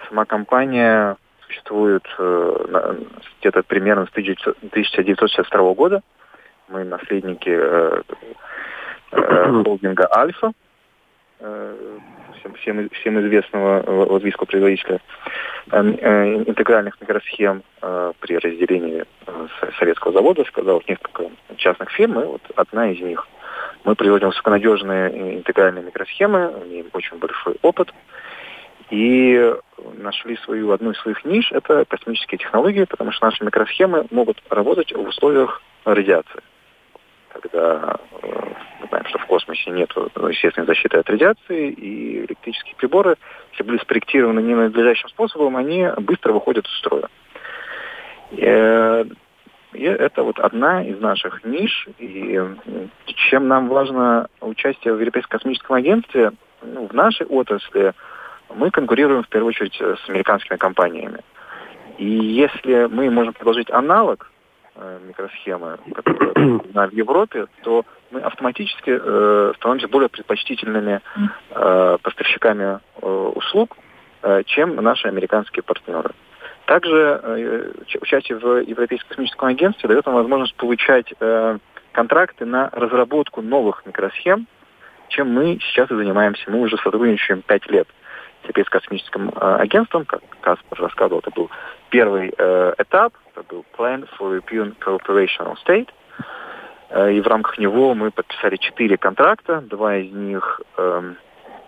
Сама 0.09 0.25
компания 0.25 1.17
существует 1.47 2.05
э, 2.19 2.97
где-то 3.39 3.63
примерно 3.63 4.07
с 4.07 4.09
1962 4.09 5.75
года. 5.75 6.03
Мы 6.67 6.83
наследники 6.83 7.49
э, 7.49 8.03
холдинга 9.13 10.09
«Альфа», 10.13 10.53
всем, 11.39 12.55
всем, 12.55 12.91
всем 12.91 13.21
известного 13.21 13.85
латвийского 14.13 14.47
производителя 14.47 15.01
э, 15.71 15.81
э, 15.81 16.35
интегральных 16.49 17.01
микросхем 17.01 17.63
при 17.81 18.37
разделении 18.37 19.05
советского 19.79 20.13
завода, 20.13 20.45
сказал 20.47 20.83
несколько 20.89 21.31
частных 21.57 21.93
фирм, 21.93 22.19
и 22.19 22.25
вот 22.25 22.43
одна 22.57 22.91
из 22.91 23.01
них. 23.01 23.29
Мы 23.85 23.95
производим 23.95 24.29
высоконадежные 24.29 25.39
интегральные 25.39 25.85
микросхемы, 25.85 26.55
имеем 26.65 26.87
очень 26.93 27.19
большой 27.19 27.57
опыт, 27.61 27.93
и 28.91 29.55
нашли 29.99 30.37
свою 30.39 30.73
одну 30.73 30.93
из 30.93 30.99
своих 30.99 31.25
ниш– 31.25 31.51
это 31.53 31.85
космические 31.85 32.39
технологии, 32.39 32.85
потому 32.85 33.13
что 33.13 33.27
наши 33.27 33.45
микросхемы 33.45 34.07
могут 34.11 34.43
работать 34.49 34.93
в 34.93 35.01
условиях 35.01 35.63
радиации. 35.85 36.41
Когда 37.29 37.99
э, 38.23 38.29
мы 38.81 38.89
знаем, 38.89 39.07
что 39.07 39.19
в 39.19 39.27
космосе 39.27 39.71
нет 39.71 39.91
естественной 40.17 40.67
защиты 40.67 40.99
от 40.99 41.11
радиации, 41.11 41.71
и 41.71 42.25
электрические 42.25 42.77
приборы, 42.77 43.17
если 43.53 43.65
были 43.65 43.79
спроектированы 43.79 44.41
ненадлежащим 44.41 45.09
способом, 45.09 45.57
они 45.57 45.89
быстро 45.99 46.33
выходят 46.33 46.67
из 46.67 46.79
строя. 46.79 47.09
И, 49.75 49.83
это 49.83 50.23
вот 50.23 50.39
одна 50.39 50.83
из 50.83 51.01
наших 51.01 51.45
ниш. 51.45 51.89
И 51.99 52.41
чем 53.07 53.49
нам 53.49 53.69
важно 53.69 54.29
участие 54.41 54.95
в 54.95 55.01
Европейском 55.01 55.39
космическом 55.39 55.77
агентстве, 55.77 56.33
ну, 56.63 56.87
в 56.87 56.93
нашей 56.93 57.27
отрасли– 57.27 57.93
мы 58.55 58.71
конкурируем 58.71 59.23
в 59.23 59.29
первую 59.29 59.51
очередь 59.51 59.77
э, 59.81 59.97
с 60.05 60.09
американскими 60.09 60.57
компаниями. 60.57 61.21
И 61.99 62.07
если 62.07 62.87
мы 62.87 63.11
можем 63.11 63.33
предложить 63.33 63.71
аналог 63.71 64.31
э, 64.75 64.99
микросхемы, 65.07 65.79
которая 65.95 66.89
в 66.89 66.93
Европе, 66.93 67.47
то 67.63 67.85
мы 68.11 68.21
автоматически 68.21 68.99
э, 69.01 69.53
становимся 69.57 69.89
более 69.89 70.09
предпочтительными 70.09 71.01
э, 71.51 71.99
поставщиками 72.03 72.81
э, 73.01 73.07
услуг, 73.07 73.77
э, 74.23 74.43
чем 74.47 74.77
наши 74.77 75.09
американские 75.09 75.63
партнеры. 75.63 76.11
Также 76.67 77.21
э, 77.23 77.73
участие 78.01 78.39
в 78.39 78.63
Европейском 78.63 79.09
космическом 79.11 79.49
агентстве 79.49 79.89
дает 79.89 80.07
нам 80.07 80.15
возможность 80.15 80.55
получать 80.55 81.13
э, 81.21 81.59
контракты 81.93 82.47
на 82.47 82.71
разработку 82.73 83.43
новых 83.43 83.85
микросхем, 83.85 84.47
чем 85.09 85.33
мы 85.33 85.59
сейчас 85.61 85.91
и 85.91 85.95
занимаемся. 85.95 86.51
Мы 86.51 86.61
уже 86.61 86.79
сотрудничаем 86.79 87.43
пять 87.43 87.67
лет 87.67 87.87
с 88.45 88.69
космическим 88.69 89.29
э, 89.29 89.57
агентством, 89.57 90.07
как 90.07 90.21
Каспар 90.41 90.81
рассказывал, 90.81 91.21
это 91.21 91.31
был 91.31 91.51
первый 91.91 92.31
этап, 92.31 93.15
это 93.33 93.43
был 93.49 93.65
Plan 93.77 94.09
for 94.19 94.37
European 94.37 94.75
Cooperation 94.79 95.47
on 95.47 95.57
State, 95.65 95.89
и 97.11 97.21
в 97.21 97.27
рамках 97.27 97.59
него 97.59 97.95
мы 97.95 98.11
подписали 98.11 98.57
четыре 98.57 98.97
контракта, 98.97 99.61
два 99.61 99.97
из 99.97 100.13
них 100.13 100.61
э, 100.77 101.15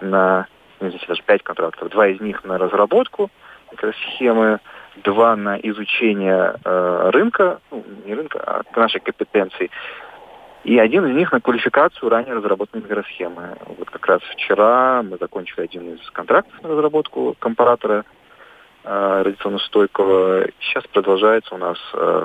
на, 0.00 0.46
ну, 0.80 0.88
здесь 0.88 1.04
даже 1.06 1.22
пять 1.22 1.42
контрактов, 1.42 1.90
два 1.90 2.08
из 2.08 2.20
них 2.20 2.44
на 2.44 2.58
разработку 2.58 3.30
микросхемы, 3.70 4.60
два 5.04 5.36
на 5.36 5.56
изучение 5.56 6.54
э, 6.64 7.10
рынка, 7.12 7.60
ну, 7.70 7.84
не 8.04 8.14
рынка, 8.14 8.42
а 8.46 8.78
нашей 8.78 9.00
компетенции, 9.00 9.70
и 10.64 10.78
один 10.78 11.06
из 11.06 11.14
них 11.14 11.30
на 11.30 11.40
квалификацию 11.40 12.08
ранее 12.08 12.34
разработанной 12.34 12.82
микросхемы. 12.82 13.56
Вот 13.78 13.88
как 13.88 14.04
раз 14.06 14.20
вчера 14.32 15.02
мы 15.02 15.16
закончили 15.16 15.60
один 15.60 15.94
из 15.94 16.10
контрактов 16.10 16.60
на 16.62 16.70
разработку 16.70 17.36
компаратора 17.38 18.04
э, 18.82 19.22
радиационно 19.24 19.58
стойкого. 19.60 20.46
Сейчас 20.60 20.84
продолжается 20.88 21.54
у 21.54 21.58
нас 21.58 21.78
э, 21.94 22.24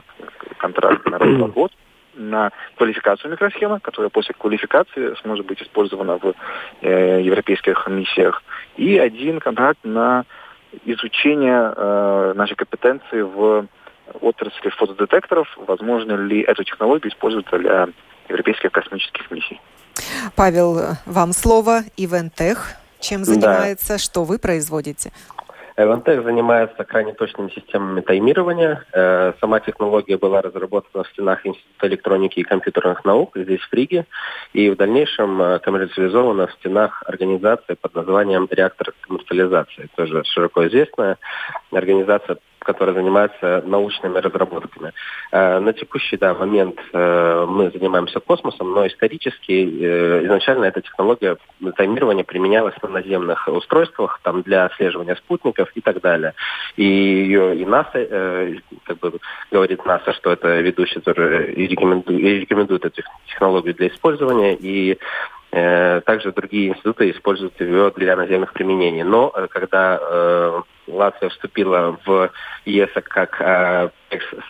контракт 0.57 1.05
на 1.05 1.17
разработку 1.19 1.77
на 2.13 2.51
квалификацию 2.77 3.31
микросхемы, 3.31 3.79
которая 3.79 4.09
после 4.09 4.35
квалификации 4.37 5.15
сможет 5.21 5.45
быть 5.45 5.61
использована 5.61 6.17
в 6.17 6.33
э, 6.81 7.21
европейских 7.21 7.87
миссиях. 7.87 8.43
И 8.75 8.97
один 8.97 9.39
контракт 9.39 9.79
на 9.83 10.25
изучение 10.85 11.73
э, 11.75 12.33
нашей 12.35 12.55
компетенции 12.55 13.21
в 13.21 13.67
отрасли 14.19 14.69
фотодетекторов, 14.69 15.47
возможно 15.67 16.13
ли 16.13 16.41
эту 16.41 16.63
технологию 16.63 17.11
использовать 17.11 17.47
для 17.51 17.87
европейских 18.27 18.71
космических 18.71 19.29
миссий. 19.31 19.59
Павел, 20.35 20.97
вам 21.05 21.33
слово. 21.33 21.81
Ивентех 21.97 22.81
чем 23.01 23.25
занимается, 23.25 23.93
да. 23.93 23.97
что 23.97 24.23
вы 24.23 24.37
производите? 24.37 25.11
Эвантех 25.83 26.23
занимается 26.23 26.83
крайне 26.83 27.13
точными 27.13 27.49
системами 27.49 28.01
таймирования. 28.01 28.85
Э, 28.93 29.33
сама 29.39 29.59
технология 29.59 30.17
была 30.17 30.41
разработана 30.41 31.03
в 31.03 31.07
стенах 31.09 31.45
Института 31.45 31.87
электроники 31.87 32.39
и 32.39 32.43
компьютерных 32.43 33.03
наук 33.03 33.31
здесь, 33.35 33.61
в 33.61 33.73
Риге, 33.73 34.05
и 34.53 34.69
в 34.69 34.75
дальнейшем 34.75 35.41
э, 35.41 35.59
коммерциализована 35.59 36.47
в 36.47 36.53
стенах 36.53 37.03
организации 37.07 37.73
под 37.73 37.95
названием 37.95 38.47
«Реактор 38.51 38.93
коммерциализации». 39.01 39.89
Тоже 39.95 40.23
широко 40.25 40.67
известная 40.67 41.17
организация 41.71 42.37
которая 42.63 42.95
занимается 42.95 43.63
научными 43.65 44.17
разработками. 44.17 44.93
Э, 45.31 45.59
на 45.59 45.73
текущий 45.73 46.17
да, 46.17 46.33
момент 46.33 46.79
э, 46.93 47.45
мы 47.47 47.71
занимаемся 47.71 48.19
космосом, 48.19 48.73
но 48.73 48.85
исторически 48.85 49.51
э, 49.51 50.25
изначально 50.25 50.65
эта 50.65 50.81
технология 50.81 51.37
таймирования 51.75 52.23
применялась 52.23 52.75
на 52.83 52.89
наземных 52.89 53.47
устройствах 53.47 54.19
там, 54.23 54.43
для 54.43 54.65
отслеживания 54.65 55.15
спутников 55.15 55.71
и 55.73 55.81
так 55.81 56.01
далее. 56.01 56.33
И 56.77 56.85
ее 56.85 57.55
и 57.55 57.65
НАСА 57.65 58.57
как 58.83 58.99
бы 58.99 59.13
говорит 59.51 59.83
НАСА, 59.85 60.13
что 60.13 60.31
это 60.31 60.59
ведущий 60.59 60.99
и 60.99 61.67
рекомендует, 61.67 62.19
и 62.19 62.39
рекомендует 62.41 62.85
эту 62.85 63.01
технологию 63.27 63.73
для 63.73 63.87
использования. 63.87 64.55
И 64.55 64.97
также 65.51 66.31
другие 66.31 66.69
институты 66.69 67.11
используют 67.11 67.59
ее 67.59 67.91
для 67.95 68.15
наземных 68.15 68.53
применений. 68.53 69.03
Но 69.03 69.33
когда 69.49 70.63
Латвия 70.91 71.29
вступила 71.29 71.97
в 72.05 72.31
ЕС 72.65 72.89
как 72.93 73.41
э, 73.41 73.89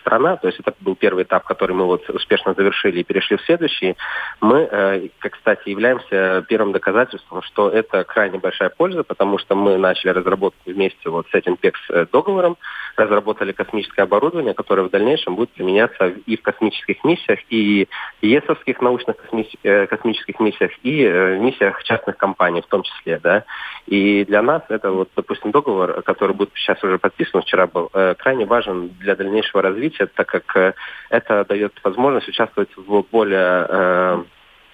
страна, 0.00 0.36
то 0.36 0.48
есть 0.48 0.60
это 0.60 0.74
был 0.80 0.96
первый 0.96 1.24
этап, 1.24 1.44
который 1.44 1.72
мы 1.72 1.84
вот 1.84 2.08
успешно 2.10 2.54
завершили 2.54 3.00
и 3.00 3.04
перешли 3.04 3.36
в 3.36 3.42
следующий, 3.42 3.96
мы, 4.40 4.68
э, 4.70 5.08
как, 5.18 5.32
кстати, 5.32 5.68
являемся 5.68 6.44
первым 6.48 6.72
доказательством, 6.72 7.42
что 7.42 7.68
это 7.68 8.04
крайне 8.04 8.38
большая 8.38 8.70
польза, 8.70 9.04
потому 9.04 9.38
что 9.38 9.54
мы 9.54 9.76
начали 9.78 10.10
разработку 10.10 10.58
вместе 10.66 11.08
вот 11.08 11.26
с 11.30 11.34
этим 11.34 11.56
ПЕКС 11.56 11.80
э, 11.90 12.06
договором, 12.12 12.56
разработали 12.96 13.52
космическое 13.52 14.02
оборудование, 14.02 14.54
которое 14.54 14.82
в 14.82 14.90
дальнейшем 14.90 15.36
будет 15.36 15.50
применяться 15.50 16.06
и 16.06 16.36
в 16.36 16.42
космических 16.42 17.04
миссиях, 17.04 17.38
и 17.48 17.88
ЕСовских 18.20 18.80
научных 18.80 19.16
э, 19.62 19.86
космических 19.86 20.40
миссиях, 20.40 20.72
и 20.82 21.06
в 21.06 21.38
миссиях 21.38 21.82
частных 21.84 22.16
компаний 22.16 22.62
в 22.62 22.66
том 22.66 22.82
числе, 22.82 23.18
да. 23.22 23.44
И 23.86 24.24
для 24.24 24.42
нас 24.42 24.62
это 24.68 24.90
вот, 24.90 25.10
допустим, 25.16 25.50
договор, 25.50 26.02
который 26.02 26.34
будет 26.34 26.50
сейчас 26.54 26.82
уже 26.82 26.98
подписан, 26.98 27.42
вчера 27.42 27.66
был, 27.66 27.90
крайне 28.18 28.44
важен 28.44 28.88
для 29.00 29.16
дальнейшего 29.16 29.51
дальнейшего 29.52 29.62
развития, 29.62 30.06
так 30.06 30.28
как 30.28 30.56
э, 30.56 30.74
это 31.10 31.44
дает 31.48 31.72
возможность 31.82 32.28
участвовать 32.28 32.70
в 32.76 33.04
более 33.10 33.66
э, 33.68 34.24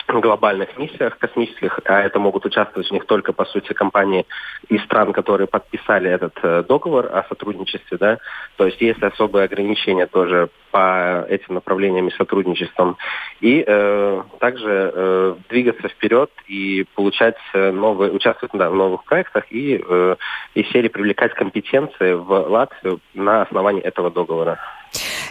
глобальных 0.09 0.76
миссиях 0.78 1.18
космических, 1.18 1.80
а 1.84 2.00
это 2.00 2.18
могут 2.18 2.44
участвовать 2.46 2.88
в 2.88 2.92
них 2.92 3.06
только, 3.06 3.32
по 3.32 3.44
сути, 3.44 3.72
компании 3.72 4.26
из 4.68 4.82
стран, 4.84 5.12
которые 5.12 5.46
подписали 5.46 6.11
этот 6.11 6.34
э, 6.42 6.64
договор 6.68 7.06
о 7.06 7.24
сотрудничестве, 7.28 7.98
да, 7.98 8.18
то 8.56 8.66
есть 8.66 8.80
есть 8.80 9.02
особые 9.02 9.44
ограничения 9.44 10.06
тоже 10.06 10.48
по 10.70 11.26
этим 11.28 11.54
направлениям 11.54 12.09
и 12.09 12.16
сотрудничествам, 12.16 12.96
и 13.40 13.64
э, 13.66 14.22
также 14.40 14.92
э, 14.94 15.34
двигаться 15.48 15.88
вперед 15.88 16.30
и 16.46 16.86
получать 16.94 17.36
новые, 17.54 18.12
участвовать 18.12 18.52
да, 18.54 18.70
в 18.70 18.74
новых 18.74 19.04
проектах 19.04 19.44
и 19.50 19.82
э, 19.82 20.16
из 20.54 20.68
серии 20.70 20.88
привлекать 20.88 21.34
компетенции 21.34 22.12
в 22.12 22.30
Латвию 22.48 23.00
на 23.14 23.42
основании 23.42 23.82
этого 23.82 24.11
договора. 24.11 24.59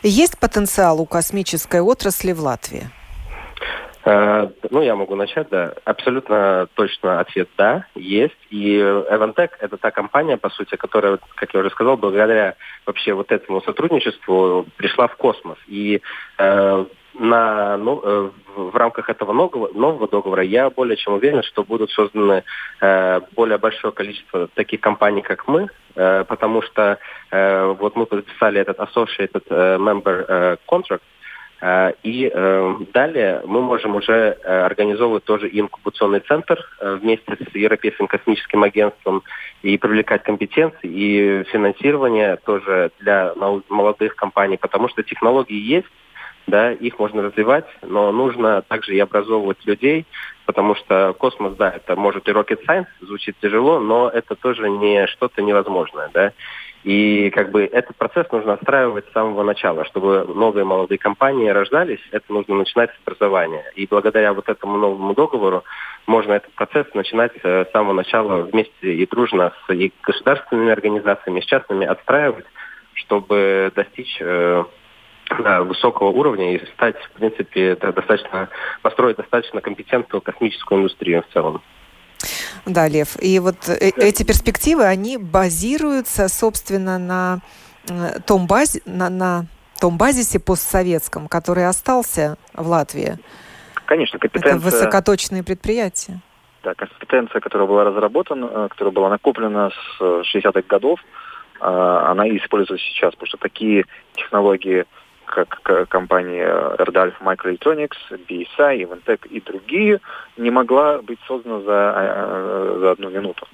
Есть 0.03 0.39
потенциал 0.39 1.01
у 1.01 1.05
космической 1.05 1.81
отрасли 1.81 2.31
в 2.31 2.41
Латвии? 2.41 2.83
Э, 4.07 4.47
ну, 4.69 4.81
я 4.81 4.95
могу 4.95 5.15
начать, 5.15 5.49
да. 5.49 5.73
Абсолютно 5.83 6.69
точно 6.75 7.19
ответ 7.19 7.49
«да», 7.57 7.85
есть. 7.93 8.37
И 8.49 8.77
Evantec– 8.77 9.49
это 9.59 9.75
та 9.75 9.91
компания, 9.91 10.37
по 10.37 10.49
сути, 10.49 10.75
которая, 10.75 11.19
как 11.35 11.53
я 11.53 11.59
уже 11.59 11.69
сказал, 11.71 11.97
благодаря 11.97 12.55
вообще 12.85 13.11
вот 13.13 13.33
этому 13.33 13.61
сотрудничеству 13.61 14.65
пришла 14.77 15.07
в 15.07 15.17
космос. 15.17 15.57
И 15.67 16.01
э, 16.37 16.85
на, 17.15 17.77
ну, 17.77 18.01
э, 18.01 18.29
в 18.55 18.75
рамках 18.77 19.09
этого 19.09 19.33
нового, 19.33 19.73
нового 19.73 20.07
договора 20.07 20.43
я 20.43 20.69
более 20.69 20.95
чем 20.95 21.15
уверен, 21.15 21.43
что 21.43 21.65
будут 21.65 21.91
созданы 21.91 22.45
э, 22.79 23.19
более 23.35 23.57
большое 23.57 23.91
количество 23.91 24.47
таких 24.53 24.79
компаний, 24.79 25.21
как 25.21 25.49
мы, 25.49 25.67
э, 25.95 26.23
потому 26.23 26.61
что 26.61 26.97
э, 27.31 27.75
вот 27.77 27.97
мы 27.97 28.05
подписали 28.05 28.61
этот 28.61 28.79
Associated 28.79 29.49
Member 29.49 30.59
Contract, 30.65 31.01
Э, 31.01 31.16
и 32.03 32.31
э, 32.31 32.75
далее 32.93 33.41
мы 33.45 33.61
можем 33.61 33.95
уже 33.95 34.37
э, 34.43 34.65
организовывать 34.65 35.23
тоже 35.23 35.49
инкубационный 35.51 36.19
центр 36.19 36.63
вместе 36.79 37.35
с 37.35 37.55
Европейским 37.55 38.07
космическим 38.07 38.61
агентством 38.61 39.23
и 39.63 39.77
привлекать 39.77 40.21
компетенции 40.23 40.77
и 40.83 41.43
финансирование 41.51 42.37
тоже 42.45 42.91
для 42.99 43.33
молодых 43.69 44.15
компаний, 44.15 44.57
потому 44.57 44.87
что 44.87 45.01
технологии 45.01 45.59
есть, 45.59 45.87
да, 46.45 46.71
их 46.71 46.99
можно 46.99 47.23
развивать, 47.23 47.65
но 47.81 48.11
нужно 48.11 48.61
также 48.61 48.95
и 48.95 48.99
образовывать 48.99 49.65
людей, 49.65 50.05
потому 50.45 50.75
что 50.75 51.13
космос, 51.17 51.55
да, 51.55 51.71
это 51.71 51.95
может 51.95 52.27
и 52.27 52.31
rocket 52.31 52.65
science, 52.65 52.87
звучит 53.01 53.35
тяжело, 53.41 53.79
но 53.79 54.09
это 54.09 54.35
тоже 54.35 54.69
не 54.69 55.07
что-то 55.07 55.41
невозможное, 55.41 56.09
да. 56.13 56.31
И 56.87 57.31
как 57.31 57.51
бы 57.51 57.65
этот 57.65 57.97
процесс 57.97 58.31
нужно 58.31 58.53
отстраивать 58.53 59.05
с 59.09 59.11
самого 59.11 59.43
начала, 59.43 59.83
чтобы 59.83 60.23
новые 60.23 60.63
молодые 60.63 60.97
компании 60.97 61.49
рождались, 61.49 61.99
это 62.13 62.31
нужно 62.31 62.55
начинать 62.55 62.91
с 62.91 62.99
образования. 63.05 63.65
И 63.75 63.85
благодаря 63.87 64.31
вот 64.31 64.47
этому 64.47 64.77
новому 64.77 65.13
договору 65.13 65.65
можно 66.05 66.31
этот 66.31 66.53
процесс 66.53 66.85
начинать 66.93 67.33
э, 67.43 67.65
с 67.65 67.71
самого 67.73 67.91
начала 67.91 68.43
вместе 68.43 68.71
и 68.93 69.05
дружно 69.05 69.51
с 69.67 69.73
и 69.73 69.91
государственными 70.01 70.71
организациями, 70.71 71.41
с 71.41 71.45
частными 71.45 71.85
отстраивать, 71.85 72.45
чтобы 72.93 73.69
достичь 73.75 74.15
э, 74.21 74.63
да, 75.39 75.63
высокого 75.63 76.07
уровня 76.07 76.55
и 76.55 76.65
стать, 76.67 76.95
в 77.03 77.11
принципе, 77.19 77.75
достаточно 77.75 78.47
построить 78.81 79.17
достаточно 79.17 79.59
компетентную 79.59 80.21
космическую 80.21 80.79
индустрию 80.79 81.21
в 81.23 81.33
целом. 81.33 81.61
Да, 82.65 82.87
Лев. 82.87 83.17
И 83.21 83.39
вот 83.39 83.69
э, 83.69 83.91
эти 83.97 84.23
перспективы, 84.23 84.85
они 84.85 85.17
базируются, 85.17 86.27
собственно, 86.29 86.97
на 86.97 87.41
том, 88.25 88.47
базе, 88.47 88.81
на, 88.85 89.09
на 89.09 89.45
том 89.79 89.97
базисе 89.97 90.39
постсоветском, 90.39 91.27
который 91.27 91.67
остался 91.67 92.37
в 92.53 92.67
Латвии. 92.67 93.17
Конечно, 93.85 94.19
компетенция... 94.19 94.57
Это 94.57 94.65
высокоточные 94.65 95.43
предприятия. 95.43 96.19
Да, 96.63 96.73
компетенция, 96.73 97.39
которая 97.39 97.67
была 97.67 97.85
разработана, 97.85 98.45
э, 98.45 98.67
которая 98.69 98.93
была 98.93 99.09
накоплена 99.09 99.69
с 99.69 100.01
60-х 100.01 100.63
годов, 100.67 100.99
э, 101.61 101.65
она 101.65 102.27
используется 102.27 102.83
сейчас, 102.83 103.13
потому 103.13 103.27
что 103.27 103.37
такие 103.37 103.85
технологии 104.15 104.85
как 105.27 105.89
компании 105.89 106.43
Erdalf 106.43 107.13
Microelectronics, 107.21 107.97
BSI, 108.27 108.83
Eventec 108.83 109.27
и 109.27 109.41
другие, 109.41 109.99
не 110.37 110.51
могла 110.51 111.01
быть 111.01 111.19
создана 111.27 111.59
за, 111.61 111.93
э, 111.95 112.77
за 112.79 112.91
одну 112.91 113.09
минуту. 113.09 113.47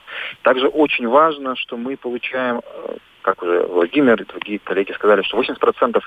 Также 0.43 0.67
очень 0.67 1.07
важно, 1.07 1.55
что 1.55 1.78
мы 1.78 1.97
получаем, 1.97 2.61
э, 2.63 2.95
как 3.21 3.41
уже 3.41 3.63
Владимир 3.63 4.21
и 4.21 4.26
другие 4.26 4.59
коллеги 4.59 4.91
сказали, 4.93 5.24
что 5.24 5.38
80% 5.38 6.03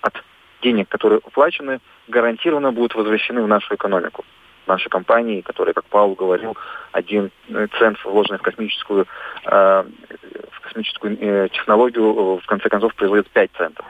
от 0.00 0.14
денег, 0.62 0.88
которые 0.88 1.18
уплачены, 1.18 1.80
гарантированно 2.08 2.72
будут 2.72 2.94
возвращены 2.94 3.42
в 3.42 3.48
нашу 3.48 3.74
экономику. 3.74 4.24
Наши 4.66 4.88
компании, 4.88 5.40
которые, 5.40 5.74
как 5.74 5.84
Павел 5.84 6.14
говорил, 6.14 6.56
один 6.92 7.30
цент, 7.78 7.98
вложенный 8.04 8.38
в 8.38 8.42
космическую, 8.42 9.06
э, 9.46 9.84
в 10.52 10.60
космическую 10.60 11.48
технологию, 11.48 12.36
в 12.36 12.46
конце 12.46 12.68
концов, 12.68 12.94
производит 12.94 13.28
5 13.30 13.50
центов. 13.56 13.86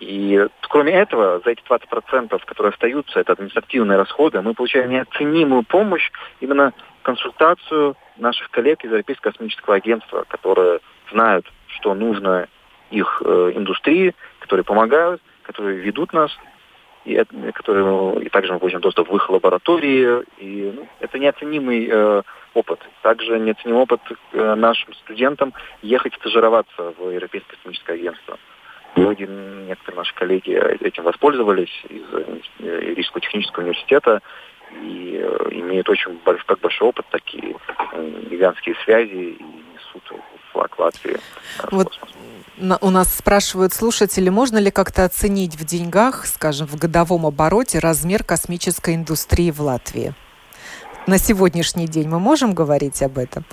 И 0.00 0.46
кроме 0.68 0.92
этого, 0.92 1.40
за 1.44 1.50
эти 1.50 1.62
20%, 1.62 2.44
которые 2.44 2.70
остаются, 2.70 3.20
это 3.20 3.32
административные 3.32 3.98
расходы, 3.98 4.40
мы 4.42 4.54
получаем 4.54 4.90
неоценимую 4.90 5.64
помощь, 5.64 6.10
именно 6.40 6.72
консультацию 7.02 7.96
наших 8.16 8.50
коллег 8.50 8.84
из 8.84 8.90
Европейского 8.90 9.32
космического 9.32 9.76
агентства, 9.76 10.24
которые 10.28 10.80
знают, 11.10 11.46
что 11.66 11.94
нужно 11.94 12.48
их 12.90 13.22
э, 13.24 13.52
индустрии, 13.54 14.14
которые 14.40 14.64
помогают, 14.64 15.20
которые 15.42 15.78
ведут 15.78 16.12
нас, 16.12 16.30
и, 17.04 17.14
это, 17.14 17.34
которые, 17.52 18.24
и 18.24 18.28
также 18.28 18.52
мы 18.52 18.58
получаем 18.58 18.82
доступ 18.82 19.10
в 19.10 19.16
их 19.16 19.30
лаборатории. 19.30 20.22
И 20.38 20.72
ну, 20.74 20.86
это 21.00 21.18
неоценимый 21.18 21.88
э, 21.90 22.22
опыт. 22.54 22.80
Также 23.02 23.38
неоценимый 23.38 23.82
опыт 23.82 24.00
э, 24.32 24.54
нашим 24.54 24.92
студентам 24.94 25.54
ехать 25.80 26.14
стажироваться 26.14 26.92
в 26.98 27.10
Европейское 27.10 27.56
космическое 27.56 27.94
агентство. 27.94 28.38
Люди, 28.96 29.22
некоторые 29.22 29.96
наши 29.96 30.14
коллеги 30.14 30.84
этим 30.84 31.04
воспользовались 31.04 31.84
из 31.88 32.04
Рижского 32.58 33.20
технического 33.20 33.62
университета 33.62 34.20
и 34.82 35.20
э, 35.22 35.48
имеют 35.52 35.88
очень 35.88 36.18
большой, 36.24 36.44
как 36.46 36.60
большой 36.60 36.88
опыт, 36.88 37.06
такие 37.10 37.56
э, 37.92 38.22
гигантские 38.30 38.74
связи 38.84 39.36
и 39.38 39.42
несут 39.42 40.20
флаг 40.52 40.78
Латвии. 40.78 41.18
Вот 41.70 41.98
у 42.80 42.90
нас 42.90 43.14
спрашивают 43.14 43.72
слушатели, 43.72 44.28
можно 44.28 44.58
ли 44.58 44.70
как-то 44.70 45.04
оценить 45.04 45.54
в 45.54 45.64
деньгах, 45.64 46.26
скажем, 46.26 46.66
в 46.66 46.76
годовом 46.76 47.26
обороте 47.26 47.78
размер 47.78 48.24
космической 48.24 48.94
индустрии 48.94 49.50
в 49.50 49.60
Латвии? 49.60 50.12
На 51.06 51.18
сегодняшний 51.18 51.86
день 51.86 52.08
мы 52.08 52.18
можем 52.18 52.54
говорить 52.54 53.02
об 53.02 53.18
этом? 53.18 53.44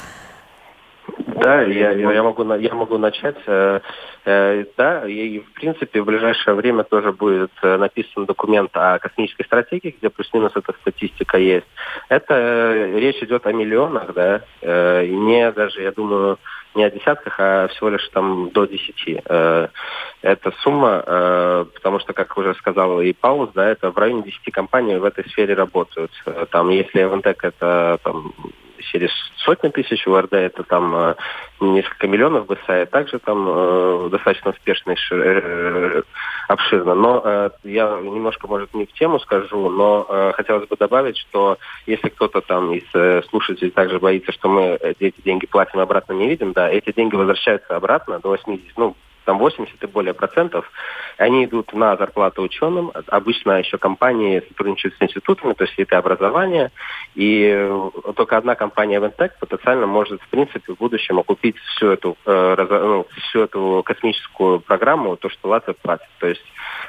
Да, 1.35 1.61
я, 1.61 1.91
я, 1.91 2.23
могу, 2.23 2.43
я 2.55 2.73
могу 2.73 2.97
начать. 2.97 3.35
Э, 3.45 3.79
э, 4.25 4.65
да, 4.77 5.07
и 5.07 5.39
в 5.39 5.51
принципе 5.53 6.01
в 6.01 6.05
ближайшее 6.05 6.55
время 6.55 6.83
тоже 6.83 7.11
будет 7.11 7.51
э, 7.61 7.77
написан 7.77 8.25
документ 8.25 8.71
о 8.73 8.99
космической 8.99 9.43
стратегии, 9.43 9.95
где 9.97 10.09
плюс-минус 10.09 10.53
эта 10.55 10.73
статистика 10.81 11.37
есть. 11.37 11.67
Это 12.09 12.89
речь 12.95 13.21
идет 13.21 13.45
о 13.45 13.51
миллионах, 13.51 14.13
да, 14.13 14.41
не 14.61 15.51
даже, 15.51 15.81
я 15.81 15.91
думаю, 15.91 16.39
не 16.73 16.83
о 16.83 16.91
десятках, 16.91 17.35
а 17.39 17.67
всего 17.67 17.89
лишь 17.89 18.07
там 18.09 18.49
до 18.51 18.65
десяти. 18.65 19.21
Эта 19.25 20.51
сумма, 20.61 21.67
потому 21.73 21.99
что, 21.99 22.13
как 22.13 22.37
уже 22.37 22.53
сказал 22.55 23.01
и 23.01 23.13
Паулус, 23.13 23.51
да, 23.53 23.69
это 23.69 23.91
в 23.91 23.97
районе 23.97 24.23
десяти 24.23 24.51
компаний 24.51 24.95
в 24.95 25.05
этой 25.05 25.27
сфере 25.29 25.53
работают. 25.53 26.11
Там, 26.51 26.69
если 26.69 27.03
Эвентек 27.03 27.43
это 27.43 27.99
там 28.03 28.33
через 28.79 29.11
сотни 29.37 29.69
тысяч, 29.69 30.05
в 30.05 30.19
РД 30.19 30.33
это 30.33 30.63
там 30.63 30.95
э, 30.95 31.15
несколько 31.59 32.07
миллионов 32.07 32.47
БСА, 32.47 32.85
также 32.85 33.19
там 33.19 33.45
э, 33.47 34.09
достаточно 34.11 34.51
успешно 34.51 34.91
и 34.91 34.95
э, 35.11 36.01
обширно. 36.47 36.95
Но 36.95 37.51
я 37.63 37.99
немножко, 38.01 38.47
может, 38.47 38.73
не 38.73 38.85
в 38.85 38.93
тему 38.93 39.19
скажу, 39.19 39.69
но 39.69 40.33
хотелось 40.35 40.67
бы 40.67 40.75
добавить, 40.77 41.17
что 41.17 41.57
если 41.85 42.09
кто-то 42.09 42.41
там 42.41 42.71
из 42.73 43.25
слушателей 43.29 43.71
также 43.71 43.99
боится, 43.99 44.31
что 44.31 44.49
мы 44.49 44.77
эти 44.99 45.21
деньги 45.23 45.45
платим 45.47 45.79
обратно 45.79 46.13
не 46.13 46.27
видим, 46.27 46.53
да, 46.53 46.69
эти 46.69 46.91
деньги 46.91 47.15
возвращаются 47.15 47.75
обратно 47.75 48.19
до 48.19 48.29
80, 48.29 48.77
ну, 48.77 48.95
там 49.25 49.37
80 49.37 49.83
и 49.83 49.87
более 49.87 50.13
процентов, 50.13 50.71
они 51.17 51.45
идут 51.45 51.73
на 51.73 51.95
зарплату 51.97 52.41
ученым. 52.41 52.91
Обычно 53.07 53.59
еще 53.59 53.77
компании 53.77 54.43
сотрудничают 54.47 54.95
с 54.95 55.01
институтами, 55.01 55.53
то 55.53 55.65
есть 55.65 55.77
это 55.77 55.97
образование. 55.97 56.71
И 57.15 57.51
э, 57.53 57.89
только 58.15 58.37
одна 58.37 58.55
компания 58.55 58.99
Ventec 58.99 59.31
потенциально 59.39 59.87
может, 59.87 60.21
в 60.21 60.27
принципе, 60.29 60.73
в 60.73 60.77
будущем 60.77 61.19
окупить 61.19 61.57
всю 61.57 61.87
эту, 61.87 62.17
э, 62.25 62.55
ну, 62.69 63.07
всю 63.27 63.41
эту 63.41 63.83
космическую 63.85 64.59
программу, 64.59 65.15
то, 65.17 65.29
что 65.29 65.49
Латвия 65.49 65.73
платит. 65.73 66.07
То 66.19 66.27
есть 66.27 66.45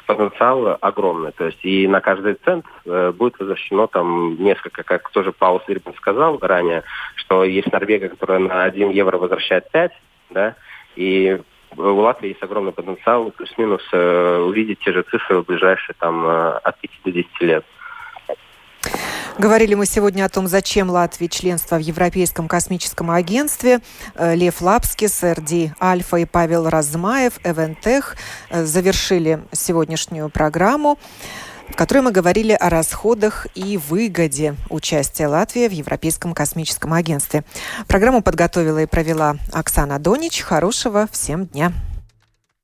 потенциал 0.07 0.79
огромный. 0.81 1.33
То 1.33 1.47
есть 1.47 1.65
и 1.65 1.87
на 1.89 2.01
каждый 2.01 2.35
цент 2.35 2.65
э, 2.85 3.13
будет 3.13 3.39
возвращено 3.39 3.87
там 3.87 4.43
несколько, 4.43 4.83
как 4.83 5.11
тоже 5.11 5.33
Паул 5.33 5.61
Свирбин 5.65 5.95
сказал 5.95 6.39
ранее, 6.41 6.85
что 7.17 7.45
есть 7.45 7.73
Норвегия, 7.73 8.09
которая 8.09 8.39
на 8.39 8.65
1 8.65 8.91
евро 8.91 9.19
возвращает 9.19 9.71
5, 9.71 9.93
да, 10.31 10.55
и 10.97 11.41
у 11.77 12.01
Латвии 12.01 12.29
есть 12.29 12.43
огромный 12.43 12.73
потенциал 12.73 13.31
плюс-минус 13.31 13.83
э, 13.93 14.39
увидеть 14.39 14.81
те 14.81 14.93
же 14.93 15.03
цифры 15.03 15.41
в 15.41 15.47
ближайшие 15.47 15.95
там, 15.99 16.27
э, 16.27 16.53
от 16.63 16.79
5 16.81 16.91
до 17.05 17.13
10 17.13 17.41
лет. 17.41 17.65
Говорили 19.39 19.75
мы 19.75 19.85
сегодня 19.85 20.25
о 20.25 20.29
том, 20.31 20.47
зачем 20.47 20.89
Латвии 20.89 21.27
членство 21.27 21.77
в 21.77 21.81
Европейском 21.81 22.49
космическом 22.49 23.11
агентстве. 23.11 23.81
Э, 24.15 24.35
Лев 24.35 24.61
Лапскис, 24.63 25.23
РД 25.23 25.77
Альфа 25.81 26.17
и 26.17 26.25
Павел 26.25 26.69
Размаев, 26.69 27.39
Эвентех 27.45 28.17
завершили 28.51 29.41
сегодняшнюю 29.53 30.31
программу 30.31 30.99
в 31.69 31.77
которой 31.77 32.01
мы 32.01 32.13
говорили 32.13 32.53
о 32.53 32.69
расходах 32.69 33.47
и 33.55 33.77
выгоде 33.77 34.57
участия 34.71 35.27
Латвии 35.27 35.69
в 35.69 35.73
Европейском 35.73 36.35
космическом 36.35 36.93
агентстве. 36.93 37.45
Программу 37.87 38.23
подготовила 38.23 38.83
и 38.83 38.87
провела 38.87 39.37
Оксана 39.53 39.99
Донич. 39.99 40.41
Хорошего 40.41 41.09
всем 41.11 41.47
дня! 41.47 41.73